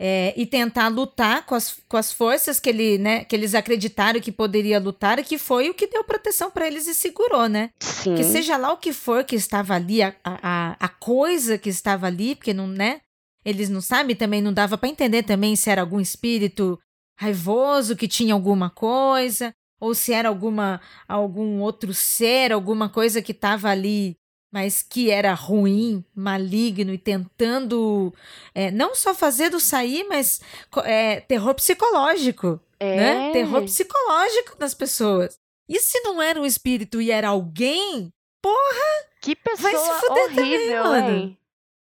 é, 0.03 0.33
e 0.35 0.47
tentar 0.47 0.89
lutar 0.89 1.45
com 1.45 1.55
as, 1.55 1.77
com 1.87 1.97
as 1.99 2.11
forças 2.11 2.59
que, 2.59 2.71
ele, 2.71 2.97
né, 2.97 3.23
que 3.25 3.37
eles 3.37 3.55
acreditaram 3.55 4.19
que 4.19 4.33
poderia 4.33 4.81
lutar, 4.81 5.19
e 5.19 5.25
que 5.25 5.37
foi 5.37 5.69
o 5.69 5.75
que 5.75 5.87
deu 5.87 6.03
proteção 6.03 6.51
para 6.51 6.67
eles 6.67 6.87
e 6.87 6.95
segurou, 6.95 7.51
né? 7.51 7.69
Sim. 7.79 8.15
Que 8.15 8.25
seja 8.25 8.57
lá 8.57 8.73
o 8.73 8.79
que 8.79 8.95
for 8.95 9.25
que 9.25 9.37
estava 9.37 9.75
ali, 9.75 10.03
a, 10.03 10.15
a, 10.25 10.77
a 10.81 10.89
coisa 10.89 11.59
que 11.59 11.69
estava 11.69 12.07
ali, 12.07 12.35
porque 12.35 12.55
não, 12.55 12.67
né? 12.67 13.03
Eles 13.45 13.69
não 13.69 13.83
sabem, 13.83 14.17
também 14.17 14.41
não 14.41 14.55
dava 14.55 14.79
para 14.79 14.89
entender 14.89 15.23
também 15.23 15.55
se 15.55 15.69
era 15.69 15.83
algum 15.83 16.01
espírito 16.01 16.79
raivoso 17.19 17.95
que 17.95 18.09
tinha 18.09 18.33
alguma 18.33 18.71
coisa, 18.71 19.53
ou 19.79 19.95
se 19.95 20.15
era 20.15 20.31
alguma 20.31 20.81
algum 21.07 21.61
outro 21.61 21.93
ser, 21.93 22.53
alguma 22.53 22.89
coisa 22.89 23.21
que 23.21 23.33
estava 23.33 23.69
ali 23.69 24.17
mas 24.51 24.83
que 24.83 25.11
era 25.11 25.33
ruim, 25.33 26.05
maligno 26.15 26.93
e 26.93 26.99
tentando 26.99 28.13
é, 28.55 28.71
não 28.71 28.95
só 28.95 29.15
fazer 29.15 29.51
do 29.51 29.61
sair, 29.61 30.05
mas 30.09 30.41
é, 30.85 31.21
terror 31.21 31.55
psicológico. 31.55 32.61
É. 32.79 32.97
Né? 32.97 33.33
Terror 33.33 33.63
psicológico 33.63 34.57
nas 34.59 34.75
pessoas. 34.75 35.39
E 35.69 35.79
se 35.79 36.01
não 36.01 36.21
era 36.21 36.41
um 36.41 36.47
espírito 36.47 37.01
e 37.01 37.11
era 37.11 37.29
alguém, 37.29 38.13
porra! 38.43 39.11
Que 39.21 39.37
pessoa 39.37 39.71
vai 39.71 39.77
se 39.77 40.01
fuder 40.01 40.25
horrível, 40.25 40.83
também, 40.83 41.11
mano. 41.11 41.37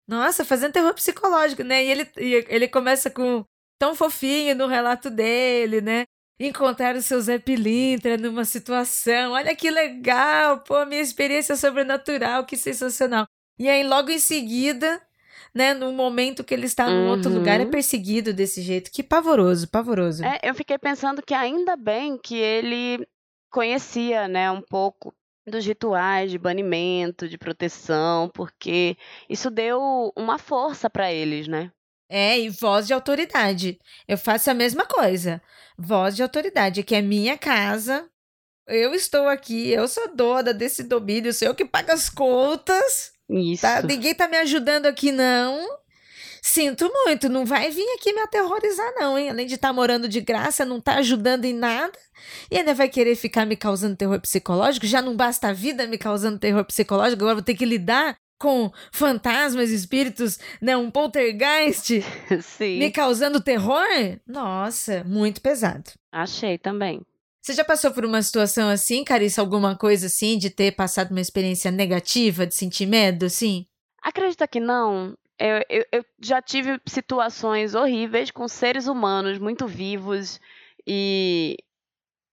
Nossa, 0.08 0.44
fazendo 0.44 0.74
terror 0.74 0.94
psicológico, 0.94 1.64
né? 1.64 1.84
E 1.86 1.90
ele, 1.90 2.12
e 2.18 2.46
ele 2.50 2.68
começa 2.68 3.10
com 3.10 3.44
tão 3.80 3.96
fofinho 3.96 4.56
no 4.56 4.68
relato 4.68 5.10
dele, 5.10 5.82
né? 5.82 6.06
Encontrar 6.40 6.96
o 6.96 7.02
seu 7.02 7.20
Zé 7.20 7.38
Pilintra 7.38 8.18
numa 8.18 8.46
situação. 8.46 9.34
Olha 9.34 9.56
que 9.56 9.70
legal, 9.70 10.60
pô, 10.62 10.86
minha 10.86 11.02
experiência 11.02 11.56
sobrenatural, 11.56 12.46
que 12.46 12.56
sensacional. 12.56 13.28
E 13.58 13.68
aí, 13.68 13.84
logo 13.84 14.10
em 14.10 14.20
seguida, 14.20 15.02
né, 15.54 15.74
no 15.74 15.92
momento 15.92 16.44
que 16.44 16.54
ele 16.54 16.66
está 16.66 16.88
num 16.90 17.06
uhum. 17.06 17.10
outro 17.10 17.30
lugar, 17.32 17.60
é 17.60 17.66
uhum. 17.66 17.70
perseguido 17.70 18.34
desse 18.34 18.62
jeito. 18.62 18.90
Que 18.92 19.04
pavoroso, 19.04 19.68
pavoroso. 19.68 20.24
É, 20.24 20.40
eu 20.44 20.56
fiquei 20.56 20.78
pensando 20.78 21.22
que 21.22 21.34
ainda 21.34 21.76
bem 21.76 22.18
que 22.18 22.36
ele 22.36 23.06
conhecia, 23.52 24.28
né, 24.28 24.50
um 24.50 24.62
pouco 24.62 25.14
dos 25.46 25.66
rituais 25.66 26.32
de 26.32 26.38
banimento, 26.38 27.28
de 27.28 27.38
proteção, 27.38 28.30
porque 28.30 28.96
isso 29.28 29.50
deu 29.50 30.14
uma 30.16 30.38
força 30.38 30.90
para 30.90 31.12
eles, 31.12 31.48
né? 31.48 31.72
É, 32.10 32.40
e 32.40 32.50
voz 32.50 32.88
de 32.88 32.94
autoridade. 32.94 33.78
Eu 34.08 34.18
faço 34.18 34.50
a 34.50 34.54
mesma 34.54 34.86
coisa. 34.86 35.42
Voz 35.78 36.16
de 36.16 36.24
autoridade, 36.24 36.82
que 36.82 36.96
é 36.96 37.02
minha 37.02 37.38
casa. 37.38 38.10
Eu 38.68 38.94
estou 38.94 39.28
aqui, 39.28 39.70
eu 39.70 39.88
sou 39.88 40.16
dona 40.16 40.54
desse 40.54 40.84
domínio, 40.84 41.34
sou 41.34 41.48
eu 41.48 41.56
que 41.56 41.66
pago 41.66 41.92
as 41.92 42.10
contas. 42.10 43.12
Isso. 43.30 43.62
Tá? 43.62 43.82
Ninguém 43.82 44.14
tá 44.14 44.28
me 44.28 44.38
ajudando 44.38 44.88
aqui, 44.88 45.12
não. 45.12 45.80
Sinto 46.42 46.90
muito, 47.06 47.30
não 47.30 47.46
vai 47.46 47.70
vir 47.70 47.88
aqui 47.96 48.14
me 48.14 48.22
aterrorizar, 48.22 48.94
não, 48.96 49.18
hein? 49.18 49.30
Além 49.30 49.46
de 49.46 49.56
estar 49.56 49.70
tá 49.70 49.74
morando 49.74 50.08
de 50.08 50.22
graça, 50.22 50.64
não 50.64 50.80
tá 50.80 50.96
ajudando 50.96 51.46
em 51.46 51.54
nada. 51.54 51.98
E 52.50 52.58
ainda 52.58 52.74
vai 52.74 52.88
querer 52.88 53.16
ficar 53.16 53.46
me 53.46 53.56
causando 53.56 53.96
terror 53.96 54.20
psicológico? 54.22 54.86
Já 54.86 55.02
não 55.02 55.16
basta 55.16 55.50
a 55.50 55.54
vida 55.54 55.86
me 55.86 55.98
causando 55.98 56.40
terror 56.40 56.64
psicológico, 56.66 57.22
agora 57.22 57.36
vou 57.36 57.44
ter 57.44 57.56
que 57.56 57.66
lidar 57.66 58.18
com 58.40 58.72
fantasmas, 58.92 59.70
espíritos, 59.70 60.40
né, 60.62 60.76
um 60.78 60.90
poltergeist 60.90 62.02
Sim. 62.42 62.80
me 62.80 62.90
causando 62.90 63.44
terror? 63.44 63.86
Nossa, 64.26 65.04
muito 65.04 65.42
pesado. 65.42 65.92
Achei 66.12 66.58
também. 66.58 67.02
Você 67.42 67.54
já 67.54 67.64
passou 67.64 67.92
por 67.92 68.06
uma 68.06 68.22
situação 68.22 68.70
assim, 68.70 69.04
Carissa, 69.04 69.42
alguma 69.42 69.76
coisa 69.76 70.08
assim, 70.08 70.38
de 70.38 70.50
ter 70.50 70.72
passado 70.72 71.12
uma 71.12 71.22
experiência 71.22 71.72
negativa, 71.72 72.46
de 72.46 72.56
sentir 72.56 72.86
medo, 72.86 73.26
assim? 73.26 73.66
Acredita 74.02 74.48
que 74.48 74.60
não. 74.60 75.16
Eu, 75.38 75.64
eu, 75.70 75.86
eu 75.92 76.06
já 76.22 76.42
tive 76.42 76.80
situações 76.86 77.76
horríveis 77.76 78.30
com 78.30 78.48
seres 78.48 78.88
humanos 78.88 79.40
muito 79.40 79.66
vivos 79.68 80.40
e, 80.86 81.58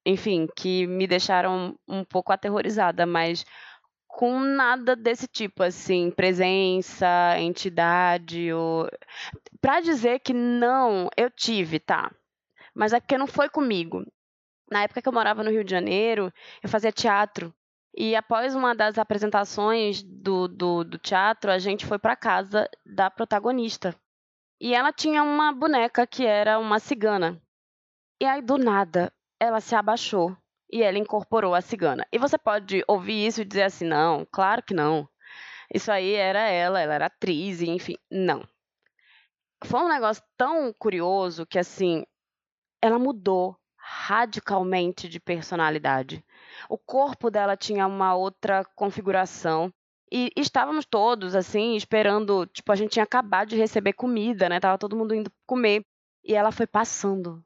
enfim, 0.05 0.49
que 0.57 0.87
me 0.87 1.07
deixaram 1.07 1.77
um 1.87 2.05
pouco 2.05 2.33
aterrorizada, 2.33 3.07
mas 3.07 3.45
com 4.17 4.41
nada 4.41 4.97
desse 4.97 5.29
tipo, 5.29 5.63
assim, 5.63 6.11
presença, 6.11 7.39
entidade, 7.39 8.51
ou... 8.51 8.89
Pra 9.61 9.83
dizer 9.83 10.21
que 10.21 10.33
não, 10.33 11.11
eu 11.19 11.31
tive, 11.31 11.79
tá? 11.79 12.11
Mas 12.75 12.95
é 12.95 13.01
porque 13.01 13.19
não 13.19 13.27
foi 13.27 13.51
comigo. 13.51 14.03
Na 14.71 14.85
época 14.85 15.03
que 15.03 15.09
eu 15.09 15.13
morava 15.13 15.45
no 15.45 15.51
Rio 15.51 15.63
de 15.63 15.71
Janeiro, 15.71 16.33
eu 16.63 16.69
fazia 16.69 16.91
teatro. 16.91 17.55
E 17.95 18.17
após 18.17 18.55
uma 18.55 18.75
das 18.75 18.97
apresentações 18.97 20.03
do, 20.03 20.49
do, 20.49 20.83
do 20.83 20.97
teatro, 20.97 21.51
a 21.51 21.59
gente 21.59 21.85
foi 21.85 21.99
para 21.99 22.17
casa 22.17 22.67
da 22.87 23.11
protagonista. 23.11 23.95
E 24.59 24.75
ela 24.75 24.95
tinha 24.95 25.23
uma 25.23 25.53
boneca 25.53 26.07
que 26.07 26.25
era 26.25 26.59
uma 26.59 26.79
cigana. 26.79 27.39
E 28.19 28.25
aí, 28.25 28.41
do 28.41 28.57
nada, 28.57 29.13
ela 29.39 29.61
se 29.61 29.75
abaixou 29.75 30.35
e 30.71 30.83
ela 30.83 30.99
incorporou 30.99 31.55
a 31.55 31.61
cigana. 31.61 32.07
E 32.13 32.19
você 32.19 32.37
pode 32.37 32.83
ouvir 32.87 33.27
isso 33.27 33.43
e 33.43 33.45
dizer 33.45 33.63
assim: 33.63 33.87
não, 33.87 34.27
claro 34.31 34.63
que 34.63 34.75
não. 34.75 35.09
Isso 35.73 35.91
aí 35.91 36.15
era 36.15 36.41
ela, 36.41 36.81
ela 36.81 36.95
era 36.95 37.07
atriz, 37.07 37.61
enfim. 37.61 37.97
Não. 38.11 38.47
Foi 39.65 39.81
um 39.81 39.89
negócio 39.89 40.23
tão 40.37 40.73
curioso 40.73 41.47
que, 41.47 41.59
assim, 41.59 42.05
ela 42.81 42.99
mudou 42.99 43.57
radicalmente 43.77 45.09
de 45.09 45.19
personalidade. 45.19 46.25
O 46.69 46.79
corpo 46.79 47.31
dela 47.31 47.57
tinha 47.57 47.87
uma 47.87 48.15
outra 48.15 48.65
configuração. 48.77 49.73
E 50.11 50.31
estávamos 50.37 50.85
todos, 50.85 51.35
assim, 51.35 51.75
esperando. 51.75 52.47
Tipo, 52.47 52.71
a 52.73 52.77
gente 52.77 52.93
tinha 52.93 53.05
acabado 53.05 53.49
de 53.49 53.57
receber 53.57 53.93
comida, 53.93 54.49
né? 54.49 54.61
Tava 54.61 54.79
todo 54.79 54.97
mundo 54.97 55.15
indo 55.15 55.33
comer. 55.47 55.85
E 56.25 56.35
ela 56.35 56.53
foi 56.53 56.67
passando, 56.67 57.45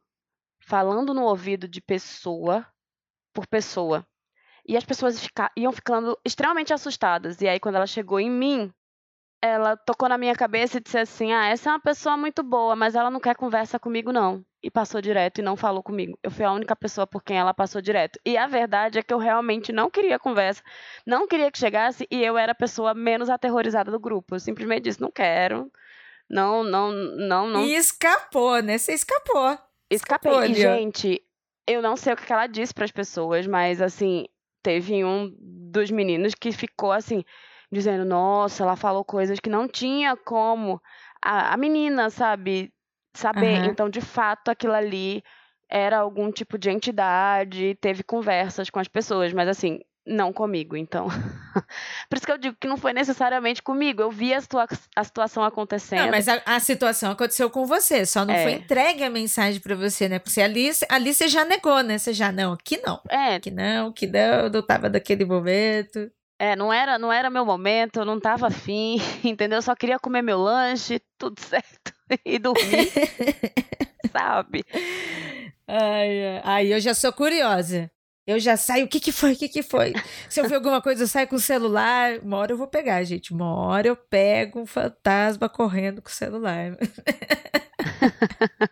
falando 0.61 1.15
no 1.15 1.25
ouvido 1.25 1.69
de 1.69 1.81
pessoa 1.81 2.67
por 3.33 3.47
pessoa. 3.47 4.07
E 4.67 4.77
as 4.77 4.85
pessoas 4.85 5.21
fica, 5.21 5.51
iam 5.57 5.73
ficando 5.73 6.19
extremamente 6.25 6.73
assustadas. 6.73 7.41
E 7.41 7.49
aí, 7.49 7.59
quando 7.59 7.77
ela 7.77 7.87
chegou 7.87 8.21
em 8.21 8.31
mim, 8.31 8.73
ela 9.43 9.77
tocou 9.77 10.09
na 10.09 10.19
minha 10.19 10.35
cabeça 10.35 10.77
e 10.77 10.81
disse 10.81 10.99
assim: 10.99 11.33
Ah, 11.33 11.47
essa 11.47 11.71
é 11.71 11.73
uma 11.73 11.81
pessoa 11.81 12.17
muito 12.17 12.43
boa, 12.43 12.77
mas 12.77 12.95
ela 12.95 13.11
não 13.11 13.21
quer 13.21 13.35
conversa 13.35 13.79
comigo, 13.79 14.13
não. 14.13 14.45
E 14.63 14.71
passou 14.71 15.01
direto 15.01 15.39
e 15.39 15.43
não 15.43 15.57
falou 15.57 15.83
comigo. 15.83 16.19
Eu 16.23 16.31
fui 16.31 16.45
a 16.45 16.53
única 16.53 16.77
pessoa 16.77 17.07
por 17.07 17.23
quem 17.23 17.39
ela 17.39 17.55
passou 17.55 17.81
direto. 17.81 18.21
E 18.27 18.37
a 18.37 18.47
verdade 18.47 18.99
é 18.99 19.03
que 19.03 19.15
eu 19.15 19.19
realmente 19.19 19.73
não 19.73 19.91
queria 19.91 20.19
conversa, 20.19 20.63
não 21.07 21.27
queria 21.27 21.51
que 21.51 21.59
chegasse, 21.59 22.07
e 22.11 22.23
eu 22.23 22.37
era 22.37 22.53
a 22.53 22.55
pessoa 22.55 22.93
menos 22.93 23.31
aterrorizada 23.31 23.91
do 23.91 23.99
grupo. 23.99 24.35
Eu 24.35 24.41
simplesmente 24.41 24.85
disse: 24.85 25.01
Não 25.01 25.11
quero. 25.11 25.71
Não, 26.29 26.63
não, 26.63 26.93
não, 26.93 27.49
não. 27.49 27.65
E 27.65 27.75
escapou, 27.75 28.63
né? 28.63 28.79
Você 28.79 28.93
escapou. 28.93 29.59
Escapei. 29.91 30.31
Escapou, 30.31 30.45
e, 30.45 30.55
gente, 30.55 31.21
eu 31.75 31.83
não 31.83 31.97
sei 31.97 32.13
o 32.13 32.17
que 32.17 32.33
ela 32.33 32.47
disse 32.47 32.73
para 32.75 32.85
as 32.85 32.91
pessoas, 32.91 33.47
mas 33.47 33.81
assim, 33.81 34.27
teve 34.63 35.05
um 35.05 35.35
dos 35.39 35.91
meninos 35.91 36.35
que 36.35 36.53
ficou 36.53 36.93
assim, 36.93 37.25
dizendo: 37.71 38.05
Nossa, 38.05 38.63
ela 38.63 38.77
falou 38.77 39.05
coisas 39.05 39.41
que 39.41 39.51
não 39.51 39.69
tinha 39.69 40.17
como 40.17 40.81
a, 41.23 41.55
a 41.55 41.57
menina, 41.57 42.11
sabe, 42.11 42.73
saber. 43.15 43.65
Uhum. 43.65 43.71
Então, 43.71 43.89
de 43.91 44.01
fato, 44.01 44.51
aquilo 44.51 44.73
ali 44.73 45.23
era 45.69 45.99
algum 45.99 46.33
tipo 46.33 46.59
de 46.59 46.71
entidade, 46.71 47.77
teve 47.81 48.03
conversas 48.03 48.69
com 48.71 48.81
as 48.81 48.89
pessoas, 48.89 49.33
mas 49.33 49.49
assim, 49.49 49.81
não 50.11 50.33
comigo, 50.33 50.77
então. 50.77 51.09
Por 52.09 52.17
isso 52.17 52.27
que 52.27 52.33
eu 52.33 52.39
digo 52.39 52.57
que 52.61 52.67
não 52.67 52.77
foi 52.77 52.93
necessariamente 52.93 53.63
comigo. 53.63 54.03
Eu 54.03 54.11
vi 54.11 54.35
a, 54.35 54.41
situa 54.41 54.67
a 54.97 55.05
situação 55.05 55.45
acontecendo. 55.45 56.03
Não, 56.03 56.11
mas 56.11 56.29
a, 56.29 56.43
a, 56.45 56.59
situação 56.61 57.13
aconteceu 57.13 57.49
com 57.49 57.65
você, 57.65 58.05
só 58.05 58.25
não 58.25 58.35
é. 58.35 58.43
foi 58.43 58.53
entregue 58.53 59.05
a 59.05 59.11
mensagem 59.11 59.61
para 59.61 59.75
você, 59.75 60.09
né? 60.09 60.19
Porque 60.19 60.41
ali, 60.41 60.71
ali 60.89 61.15
você 61.15 61.29
já 61.29 61.45
negou, 61.45 61.83
né? 61.83 61.97
Você 61.97 62.13
já, 62.13 62.33
não, 62.33 62.57
que 62.57 62.79
não. 62.79 63.01
É. 63.09 63.39
Que 63.39 63.51
não, 63.51 63.93
que 63.93 64.07
não, 64.07 64.49
não 64.53 64.63
tava 64.63 64.91
daquele 64.91 65.25
momento. 65.25 66.11
É, 66.39 66.57
não 66.57 66.73
era, 66.73 66.99
não 66.99 67.13
era 67.13 67.29
meu 67.29 67.45
momento, 67.45 68.01
eu 68.01 68.05
não 68.05 68.19
tava 68.19 68.47
afim, 68.47 68.97
entendeu? 69.23 69.59
Eu 69.59 69.63
só 69.63 69.77
queria 69.77 69.99
comer 69.99 70.23
meu 70.23 70.39
lanche, 70.39 71.01
tudo 71.19 71.39
certo, 71.45 71.93
e 72.25 72.39
dormir, 72.39 72.91
sabe? 74.11 74.65
Ai, 75.69 76.41
ai, 76.43 76.73
eu 76.73 76.81
já 76.81 76.95
sou 76.95 77.13
curiosa. 77.13 77.91
Eu 78.31 78.39
já 78.39 78.57
saio, 78.57 78.87
o 78.87 78.89
que 78.89 79.01
que 79.01 79.13
foi, 79.13 79.33
o 79.33 79.37
que 79.37 79.49
que 79.49 79.63
foi? 79.63 79.93
Se 80.29 80.41
eu 80.41 80.49
ver 80.49 80.57
alguma 80.57 80.81
coisa, 80.81 81.03
eu 81.03 81.09
saio 81.09 81.29
com 81.29 81.37
o 81.37 81.41
celular. 81.41 82.19
Uma 82.21 82.39
hora 82.39 82.53
eu 82.53 82.57
vou 82.57 82.67
pegar, 82.67 83.03
gente. 83.05 83.33
Uma 83.33 83.55
hora 83.55 83.89
eu 83.89 83.97
pego 83.97 84.61
um 84.61 84.67
fantasma 84.67 85.49
correndo 85.49 86.01
com 86.01 86.09
o 86.09 86.13
celular. 86.13 86.77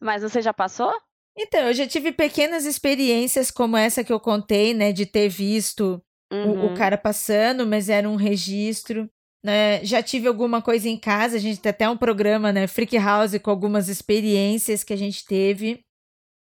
Mas 0.00 0.22
você 0.22 0.42
já 0.42 0.52
passou? 0.52 0.92
Então, 1.36 1.60
eu 1.60 1.74
já 1.74 1.86
tive 1.86 2.12
pequenas 2.12 2.64
experiências 2.64 3.50
como 3.50 3.76
essa 3.76 4.04
que 4.04 4.12
eu 4.12 4.20
contei, 4.20 4.72
né? 4.72 4.92
De 4.92 5.04
ter 5.04 5.28
visto 5.28 6.00
uhum. 6.32 6.50
o, 6.50 6.50
o, 6.50 6.66
uhum. 6.68 6.74
cara 6.74 6.96
passando, 6.96 7.66
mas 7.66 7.88
era 7.88 8.08
um 8.08 8.16
registro. 8.16 9.10
Né? 9.44 9.84
Já 9.84 10.02
tive 10.02 10.28
alguma 10.28 10.62
coisa 10.62 10.88
em 10.88 10.96
casa, 10.96 11.36
a 11.36 11.40
gente 11.40 11.60
tem 11.60 11.70
até 11.70 11.88
um 11.88 11.96
programa, 11.96 12.52
né? 12.52 12.66
Freak 12.66 12.96
House, 12.96 13.36
com 13.38 13.50
algumas 13.50 13.88
experiências 13.88 14.84
que 14.84 14.92
a 14.92 14.96
gente 14.96 15.26
teve. 15.26 15.84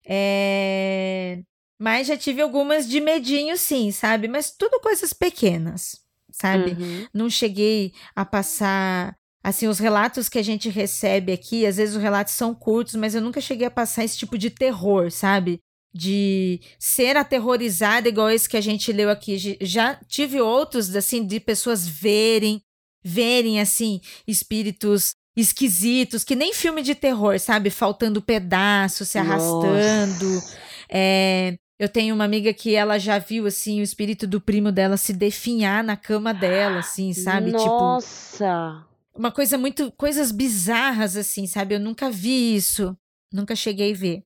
É... 0.05 1.41
Mas 1.83 2.07
já 2.07 2.15
tive 2.15 2.41
algumas 2.41 2.87
de 2.87 3.01
medinho, 3.01 3.57
sim, 3.57 3.91
sabe? 3.91 4.29
Mas 4.29 4.49
tudo 4.49 4.79
coisas 4.79 5.11
pequenas, 5.11 5.97
sabe? 6.31 6.81
Uhum. 6.81 7.07
Não 7.13 7.29
cheguei 7.29 7.91
a 8.15 8.23
passar. 8.23 9.13
Assim, 9.43 9.67
os 9.67 9.79
relatos 9.79 10.29
que 10.29 10.39
a 10.39 10.41
gente 10.41 10.69
recebe 10.69 11.33
aqui, 11.33 11.65
às 11.65 11.75
vezes 11.75 11.93
os 11.93 12.01
relatos 12.01 12.35
são 12.35 12.55
curtos, 12.55 12.95
mas 12.95 13.13
eu 13.13 13.21
nunca 13.21 13.41
cheguei 13.41 13.67
a 13.67 13.71
passar 13.71 14.05
esse 14.05 14.17
tipo 14.17 14.37
de 14.37 14.49
terror, 14.49 15.11
sabe? 15.11 15.59
De 15.93 16.61
ser 16.79 17.17
aterrorizada, 17.17 18.07
igual 18.07 18.29
esse 18.29 18.47
que 18.47 18.55
a 18.55 18.61
gente 18.61 18.93
leu 18.93 19.09
aqui. 19.09 19.57
Já 19.59 19.95
tive 20.07 20.39
outros, 20.39 20.95
assim, 20.95 21.27
de 21.27 21.37
pessoas 21.41 21.85
verem, 21.85 22.61
verem, 23.03 23.59
assim, 23.59 23.99
espíritos 24.25 25.11
esquisitos, 25.35 26.23
que 26.23 26.35
nem 26.35 26.53
filme 26.53 26.81
de 26.81 26.95
terror, 26.95 27.37
sabe? 27.41 27.69
Faltando 27.69 28.21
pedaço, 28.21 29.03
se 29.03 29.17
arrastando. 29.17 30.41
É, 30.87 31.57
eu 31.83 31.89
tenho 31.89 32.15
uma 32.15 32.23
amiga 32.23 32.53
que 32.53 32.75
ela 32.75 32.97
já 32.97 33.17
viu, 33.17 33.45
assim, 33.45 33.79
o 33.79 33.83
espírito 33.83 34.25
do 34.25 34.39
primo 34.39 34.71
dela 34.71 34.97
se 34.97 35.13
definhar 35.13 35.83
na 35.83 35.97
cama 35.97 36.33
dela, 36.33 36.79
assim, 36.79 37.13
sabe? 37.13 37.51
Tipo, 37.51 37.65
Nossa! 37.65 38.85
Tipo, 38.85 39.19
uma 39.19 39.31
coisa 39.31 39.57
muito. 39.57 39.91
Coisas 39.91 40.31
bizarras, 40.31 41.15
assim, 41.15 41.45
sabe? 41.45 41.75
Eu 41.75 41.79
nunca 41.79 42.09
vi 42.09 42.55
isso. 42.55 42.97
Nunca 43.31 43.55
cheguei 43.55 43.93
a 43.93 43.95
ver. 43.95 44.23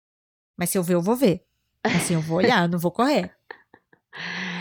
Mas 0.58 0.70
se 0.70 0.78
eu 0.78 0.84
ver, 0.84 0.96
eu 0.96 1.02
vou 1.02 1.16
ver. 1.16 1.44
Assim, 1.84 2.14
eu 2.16 2.22
vou 2.22 2.38
olhar, 2.38 2.64
eu 2.64 2.70
não 2.70 2.80
vou 2.80 2.92
correr. 2.92 3.32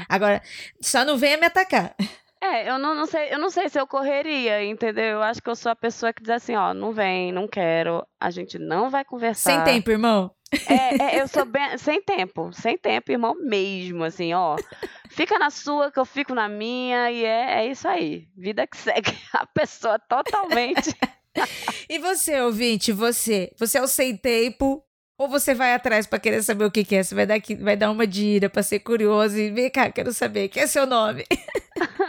Agora, 0.08 0.42
só 0.80 1.04
não 1.04 1.16
venha 1.16 1.36
me 1.36 1.46
atacar. 1.46 1.94
É, 2.40 2.68
eu 2.70 2.78
não, 2.78 2.94
não, 2.94 3.06
sei, 3.06 3.32
eu 3.32 3.38
não 3.38 3.50
sei 3.50 3.68
se 3.68 3.80
eu 3.80 3.86
correria, 3.86 4.62
entendeu? 4.64 5.04
Eu 5.04 5.22
acho 5.22 5.42
que 5.42 5.48
eu 5.48 5.56
sou 5.56 5.72
a 5.72 5.76
pessoa 5.76 6.12
que 6.12 6.22
diz 6.22 6.30
assim, 6.30 6.54
ó, 6.54 6.74
não 6.74 6.92
vem, 6.92 7.32
não 7.32 7.48
quero, 7.48 8.06
a 8.20 8.30
gente 8.30 8.58
não 8.58 8.90
vai 8.90 9.04
conversar. 9.04 9.50
Sem 9.50 9.64
tempo, 9.64 9.90
irmão. 9.90 10.30
É, 10.52 11.02
é, 11.16 11.20
eu 11.20 11.26
sou 11.26 11.44
bem, 11.44 11.76
sem 11.76 12.00
tempo, 12.00 12.52
sem 12.52 12.78
tempo, 12.78 13.10
irmão 13.10 13.34
mesmo, 13.40 14.04
assim, 14.04 14.32
ó. 14.32 14.56
Fica 15.10 15.38
na 15.38 15.50
sua, 15.50 15.90
que 15.90 15.98
eu 15.98 16.04
fico 16.04 16.34
na 16.34 16.48
minha, 16.48 17.10
e 17.10 17.24
é, 17.24 17.64
é 17.64 17.70
isso 17.70 17.88
aí. 17.88 18.28
Vida 18.36 18.66
que 18.66 18.76
segue 18.76 19.12
a 19.32 19.46
pessoa 19.46 19.98
totalmente. 19.98 20.94
e 21.88 21.98
você, 21.98 22.40
ouvinte, 22.40 22.92
você? 22.92 23.52
Você 23.58 23.78
é 23.78 23.82
o 23.82 23.88
sem 23.88 24.16
tempo 24.16 24.82
ou 25.18 25.28
você 25.28 25.54
vai 25.54 25.74
atrás 25.74 26.06
para 26.06 26.18
querer 26.18 26.42
saber 26.42 26.64
o 26.64 26.70
que, 26.70 26.84
que 26.84 26.94
é? 26.94 27.02
Você 27.02 27.14
vai 27.14 27.26
dar, 27.26 27.40
vai 27.60 27.76
dar 27.76 27.90
uma 27.90 28.06
de 28.06 28.24
ira 28.24 28.50
para 28.50 28.62
ser 28.62 28.80
curioso 28.80 29.36
e 29.36 29.50
vem 29.50 29.70
cá, 29.70 29.90
quero 29.90 30.12
saber, 30.12 30.48
que 30.48 30.60
é 30.60 30.66
seu 30.66 30.86
nome? 30.86 31.24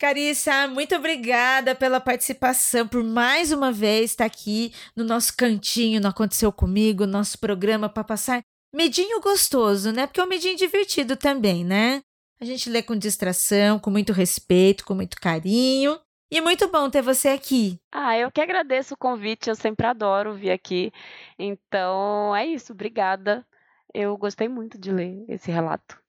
Carissa, 0.00 0.66
muito 0.66 0.96
obrigada 0.96 1.74
pela 1.74 2.00
participação, 2.00 2.88
por 2.88 3.04
mais 3.04 3.52
uma 3.52 3.70
vez 3.70 4.12
estar 4.12 4.24
aqui 4.24 4.72
no 4.96 5.04
nosso 5.04 5.36
cantinho, 5.36 6.00
não 6.00 6.08
aconteceu 6.08 6.50
comigo, 6.50 7.04
nosso 7.04 7.38
programa 7.38 7.86
para 7.86 8.02
passar 8.02 8.40
medinho 8.74 9.20
gostoso, 9.20 9.92
né? 9.92 10.06
Porque 10.06 10.18
é 10.18 10.24
um 10.24 10.26
medinho 10.26 10.56
divertido 10.56 11.18
também, 11.18 11.66
né? 11.66 12.00
A 12.40 12.46
gente 12.46 12.70
lê 12.70 12.82
com 12.82 12.96
distração, 12.96 13.78
com 13.78 13.90
muito 13.90 14.10
respeito, 14.10 14.86
com 14.86 14.94
muito 14.94 15.20
carinho. 15.20 16.00
E 16.32 16.40
muito 16.40 16.66
bom 16.68 16.88
ter 16.88 17.02
você 17.02 17.28
aqui. 17.28 17.78
Ah, 17.92 18.16
eu 18.16 18.30
que 18.30 18.40
agradeço 18.40 18.94
o 18.94 18.96
convite, 18.96 19.50
eu 19.50 19.54
sempre 19.54 19.86
adoro 19.86 20.32
vir 20.32 20.52
aqui. 20.52 20.90
Então, 21.38 22.34
é 22.34 22.46
isso, 22.46 22.72
obrigada. 22.72 23.46
Eu 23.92 24.16
gostei 24.16 24.48
muito 24.48 24.78
de 24.78 24.90
ler 24.90 25.26
esse 25.28 25.50
relato. 25.50 26.00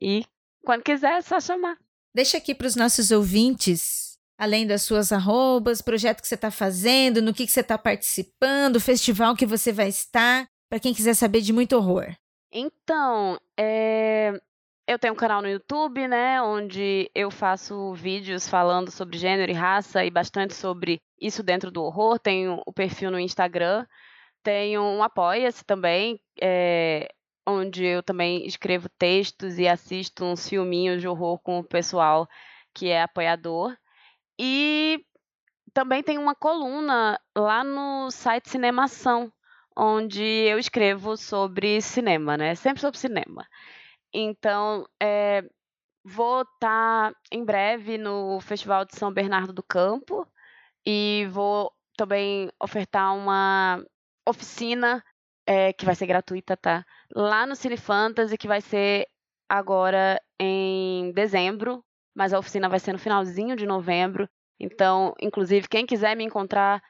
E 0.00 0.24
quando 0.64 0.84
quiser, 0.84 1.14
é 1.14 1.20
só 1.20 1.40
chamar. 1.40 1.76
Deixa 2.14 2.38
aqui 2.38 2.54
para 2.54 2.66
os 2.66 2.74
nossos 2.74 3.12
ouvintes, 3.12 4.18
além 4.36 4.66
das 4.66 4.82
suas 4.82 5.12
arrobas, 5.12 5.80
projeto 5.80 6.20
que 6.20 6.26
você 6.26 6.34
está 6.34 6.50
fazendo, 6.50 7.22
no 7.22 7.32
que, 7.32 7.46
que 7.46 7.52
você 7.52 7.60
está 7.60 7.78
participando, 7.78 8.80
festival 8.80 9.36
que 9.36 9.46
você 9.46 9.72
vai 9.72 9.88
estar, 9.88 10.48
para 10.68 10.80
quem 10.80 10.92
quiser 10.92 11.14
saber 11.14 11.40
de 11.40 11.52
muito 11.52 11.76
horror. 11.76 12.12
Então, 12.52 13.38
é... 13.56 14.32
eu 14.88 14.98
tenho 14.98 15.14
um 15.14 15.16
canal 15.16 15.40
no 15.40 15.48
YouTube, 15.48 16.08
né, 16.08 16.42
onde 16.42 17.08
eu 17.14 17.30
faço 17.30 17.94
vídeos 17.94 18.48
falando 18.48 18.90
sobre 18.90 19.16
gênero 19.16 19.52
e 19.52 19.54
raça 19.54 20.04
e 20.04 20.10
bastante 20.10 20.54
sobre 20.54 20.98
isso 21.20 21.44
dentro 21.44 21.70
do 21.70 21.82
horror. 21.84 22.18
Tenho 22.18 22.60
o 22.66 22.72
perfil 22.72 23.12
no 23.12 23.20
Instagram, 23.20 23.86
tenho 24.42 24.82
um 24.82 25.00
Apoia-se 25.00 25.64
também, 25.64 26.20
é 26.40 27.08
onde 27.50 27.84
eu 27.84 28.02
também 28.02 28.46
escrevo 28.46 28.88
textos 28.88 29.58
e 29.58 29.68
assisto 29.68 30.24
uns 30.24 30.48
filminhos 30.48 31.00
de 31.00 31.08
horror 31.08 31.38
com 31.40 31.58
o 31.58 31.64
pessoal 31.64 32.28
que 32.74 32.88
é 32.88 33.02
apoiador. 33.02 33.76
E 34.38 35.04
também 35.72 36.02
tem 36.02 36.18
uma 36.18 36.34
coluna 36.34 37.20
lá 37.36 37.62
no 37.64 38.10
site 38.10 38.48
Cinemação, 38.48 39.32
onde 39.76 40.22
eu 40.22 40.58
escrevo 40.58 41.16
sobre 41.16 41.80
cinema, 41.80 42.36
né? 42.36 42.54
Sempre 42.54 42.80
sobre 42.80 42.98
cinema. 42.98 43.46
Então, 44.12 44.86
é, 45.00 45.44
vou 46.04 46.42
estar 46.42 47.12
tá 47.12 47.16
em 47.30 47.44
breve 47.44 47.98
no 47.98 48.40
Festival 48.40 48.84
de 48.84 48.96
São 48.96 49.12
Bernardo 49.12 49.52
do 49.52 49.62
Campo 49.62 50.26
e 50.86 51.26
vou 51.30 51.72
também 51.96 52.50
ofertar 52.58 53.14
uma 53.14 53.84
oficina 54.26 55.04
é, 55.50 55.72
que 55.72 55.84
vai 55.84 55.96
ser 55.96 56.06
gratuita, 56.06 56.56
tá? 56.56 56.86
Lá 57.12 57.44
no 57.44 57.56
Cine 57.56 57.76
Fantasy, 57.76 58.38
que 58.38 58.46
vai 58.46 58.60
ser 58.60 59.08
agora 59.48 60.22
em 60.38 61.10
dezembro, 61.10 61.84
mas 62.14 62.32
a 62.32 62.38
oficina 62.38 62.68
vai 62.68 62.78
ser 62.78 62.92
no 62.92 63.00
finalzinho 63.00 63.56
de 63.56 63.66
novembro. 63.66 64.28
Então, 64.60 65.12
inclusive, 65.20 65.66
quem 65.66 65.84
quiser 65.84 66.16
me 66.16 66.22
encontrar 66.22 66.80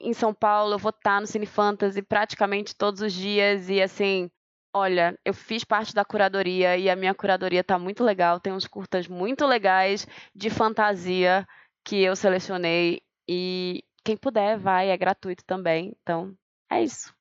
em 0.00 0.14
São 0.14 0.32
Paulo, 0.32 0.72
eu 0.72 0.78
vou 0.78 0.88
estar 0.96 1.20
no 1.20 1.26
Cine 1.26 1.44
Fantasy 1.44 2.00
praticamente 2.00 2.74
todos 2.74 3.02
os 3.02 3.12
dias 3.12 3.68
e 3.68 3.82
assim, 3.82 4.30
olha, 4.74 5.18
eu 5.22 5.34
fiz 5.34 5.62
parte 5.62 5.94
da 5.94 6.04
curadoria 6.04 6.74
e 6.78 6.88
a 6.88 6.96
minha 6.96 7.14
curadoria 7.14 7.62
tá 7.62 7.78
muito 7.78 8.02
legal, 8.02 8.40
tem 8.40 8.52
uns 8.52 8.66
curtas 8.66 9.06
muito 9.06 9.44
legais 9.44 10.06
de 10.34 10.48
fantasia 10.48 11.46
que 11.84 12.02
eu 12.02 12.16
selecionei 12.16 13.02
e 13.28 13.84
quem 14.02 14.16
puder 14.16 14.58
vai, 14.58 14.88
é 14.88 14.96
gratuito 14.96 15.44
também. 15.44 15.94
Então, 16.00 16.34
é 16.70 16.82
isso. 16.82 17.15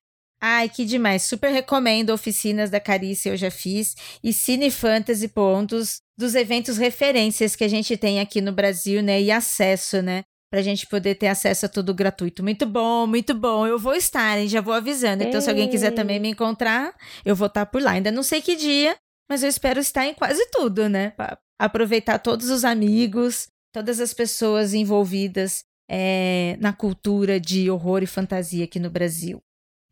Ai, 0.47 0.69
que 0.69 0.85
demais. 0.85 1.23
Super 1.23 1.51
recomendo 1.51 2.11
oficinas 2.11 2.69
da 2.69 2.79
Carícia, 2.79 3.31
eu 3.31 3.37
já 3.37 3.49
fiz. 3.49 3.95
E 4.23 4.31
Cine 4.31 4.69
Fantasy, 4.69 5.27
pontos 5.27 6.01
dos 6.15 6.35
eventos 6.35 6.77
referências 6.77 7.55
que 7.55 7.63
a 7.63 7.67
gente 7.67 7.97
tem 7.97 8.19
aqui 8.19 8.41
no 8.41 8.51
Brasil, 8.51 9.01
né? 9.01 9.19
E 9.19 9.31
acesso, 9.31 10.03
né? 10.03 10.21
Pra 10.51 10.61
gente 10.61 10.85
poder 10.85 11.15
ter 11.15 11.29
acesso 11.29 11.65
a 11.65 11.69
tudo 11.69 11.95
gratuito. 11.95 12.43
Muito 12.43 12.67
bom, 12.67 13.07
muito 13.07 13.33
bom. 13.33 13.65
Eu 13.65 13.79
vou 13.79 13.95
estar, 13.95 14.37
hein? 14.37 14.47
Já 14.47 14.61
vou 14.61 14.75
avisando. 14.75 15.23
Então, 15.23 15.39
Ei. 15.39 15.41
se 15.41 15.49
alguém 15.49 15.67
quiser 15.67 15.89
também 15.89 16.19
me 16.19 16.29
encontrar, 16.29 16.93
eu 17.25 17.35
vou 17.35 17.47
estar 17.47 17.65
por 17.65 17.81
lá. 17.81 17.93
Ainda 17.93 18.11
não 18.11 18.21
sei 18.21 18.39
que 18.39 18.55
dia, 18.55 18.95
mas 19.27 19.41
eu 19.41 19.49
espero 19.49 19.79
estar 19.79 20.05
em 20.05 20.13
quase 20.13 20.47
tudo, 20.51 20.87
né? 20.87 21.09
Pra 21.09 21.39
aproveitar 21.59 22.19
todos 22.19 22.51
os 22.51 22.63
amigos, 22.63 23.47
todas 23.73 23.99
as 23.99 24.13
pessoas 24.13 24.75
envolvidas 24.75 25.63
é, 25.89 26.55
na 26.59 26.71
cultura 26.71 27.39
de 27.39 27.67
horror 27.71 28.03
e 28.03 28.07
fantasia 28.07 28.65
aqui 28.65 28.79
no 28.79 28.91
Brasil. 28.91 29.41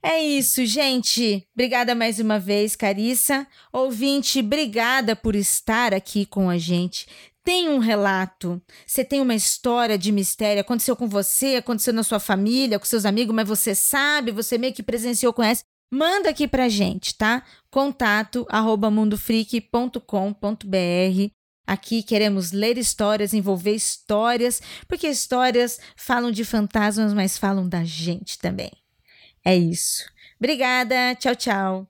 É 0.05 0.21
isso, 0.21 0.65
gente. 0.65 1.47
Obrigada 1.55 1.95
mais 1.95 2.19
uma 2.19 2.37
vez, 2.37 2.75
Carissa. 2.75 3.47
Ouvinte, 3.71 4.39
obrigada 4.39 5.15
por 5.15 5.33
estar 5.33 5.93
aqui 5.93 6.25
com 6.25 6.49
a 6.49 6.57
gente. 6.57 7.07
Tem 7.41 7.69
um 7.69 7.79
relato, 7.79 8.61
você 8.85 9.03
tem 9.03 9.21
uma 9.21 9.35
história 9.35 9.97
de 9.97 10.11
mistério, 10.11 10.61
aconteceu 10.61 10.95
com 10.95 11.07
você, 11.07 11.55
aconteceu 11.55 11.93
na 11.93 12.03
sua 12.03 12.19
família, 12.19 12.79
com 12.79 12.85
seus 12.85 13.05
amigos, 13.05 13.33
mas 13.33 13.47
você 13.47 13.73
sabe, 13.73 14.31
você 14.31 14.57
meio 14.57 14.73
que 14.73 14.83
presenciou, 14.83 15.33
conhece, 15.33 15.63
manda 15.91 16.29
aqui 16.29 16.49
pra 16.49 16.67
gente, 16.67 17.17
tá? 17.17 17.43
Contato 17.71 18.45
arroba 18.49 18.91
mundofreak.com.br. 18.91 21.31
Aqui 21.65 22.03
queremos 22.03 22.51
ler 22.51 22.77
histórias, 22.77 23.33
envolver 23.33 23.73
histórias, 23.73 24.61
porque 24.85 25.07
histórias 25.07 25.79
falam 25.95 26.29
de 26.29 26.43
fantasmas, 26.43 27.13
mas 27.13 27.37
falam 27.37 27.69
da 27.69 27.85
gente 27.85 28.37
também. 28.37 28.82
É 29.45 29.55
isso. 29.55 30.03
Obrigada. 30.39 31.15
Tchau, 31.15 31.35
tchau. 31.35 31.87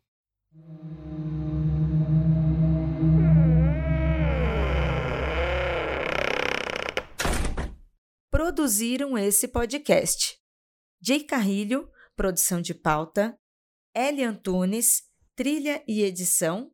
Produziram 8.32 9.18
esse 9.18 9.48
podcast. 9.48 10.38
Jay 11.02 11.24
Carrilho, 11.24 11.90
produção 12.16 12.62
de 12.62 12.74
pauta. 12.74 13.38
Eli 13.96 14.24
Antunes, 14.24 15.04
trilha 15.36 15.84
e 15.88 16.02
edição. 16.02 16.72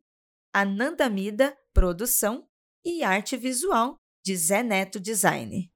Ananda 0.52 1.08
Mida, 1.10 1.56
produção. 1.72 2.46
E 2.82 3.04
arte 3.04 3.36
visual 3.36 3.96
de 4.24 4.34
Zé 4.34 4.62
Neto 4.62 4.98
Design. 4.98 5.70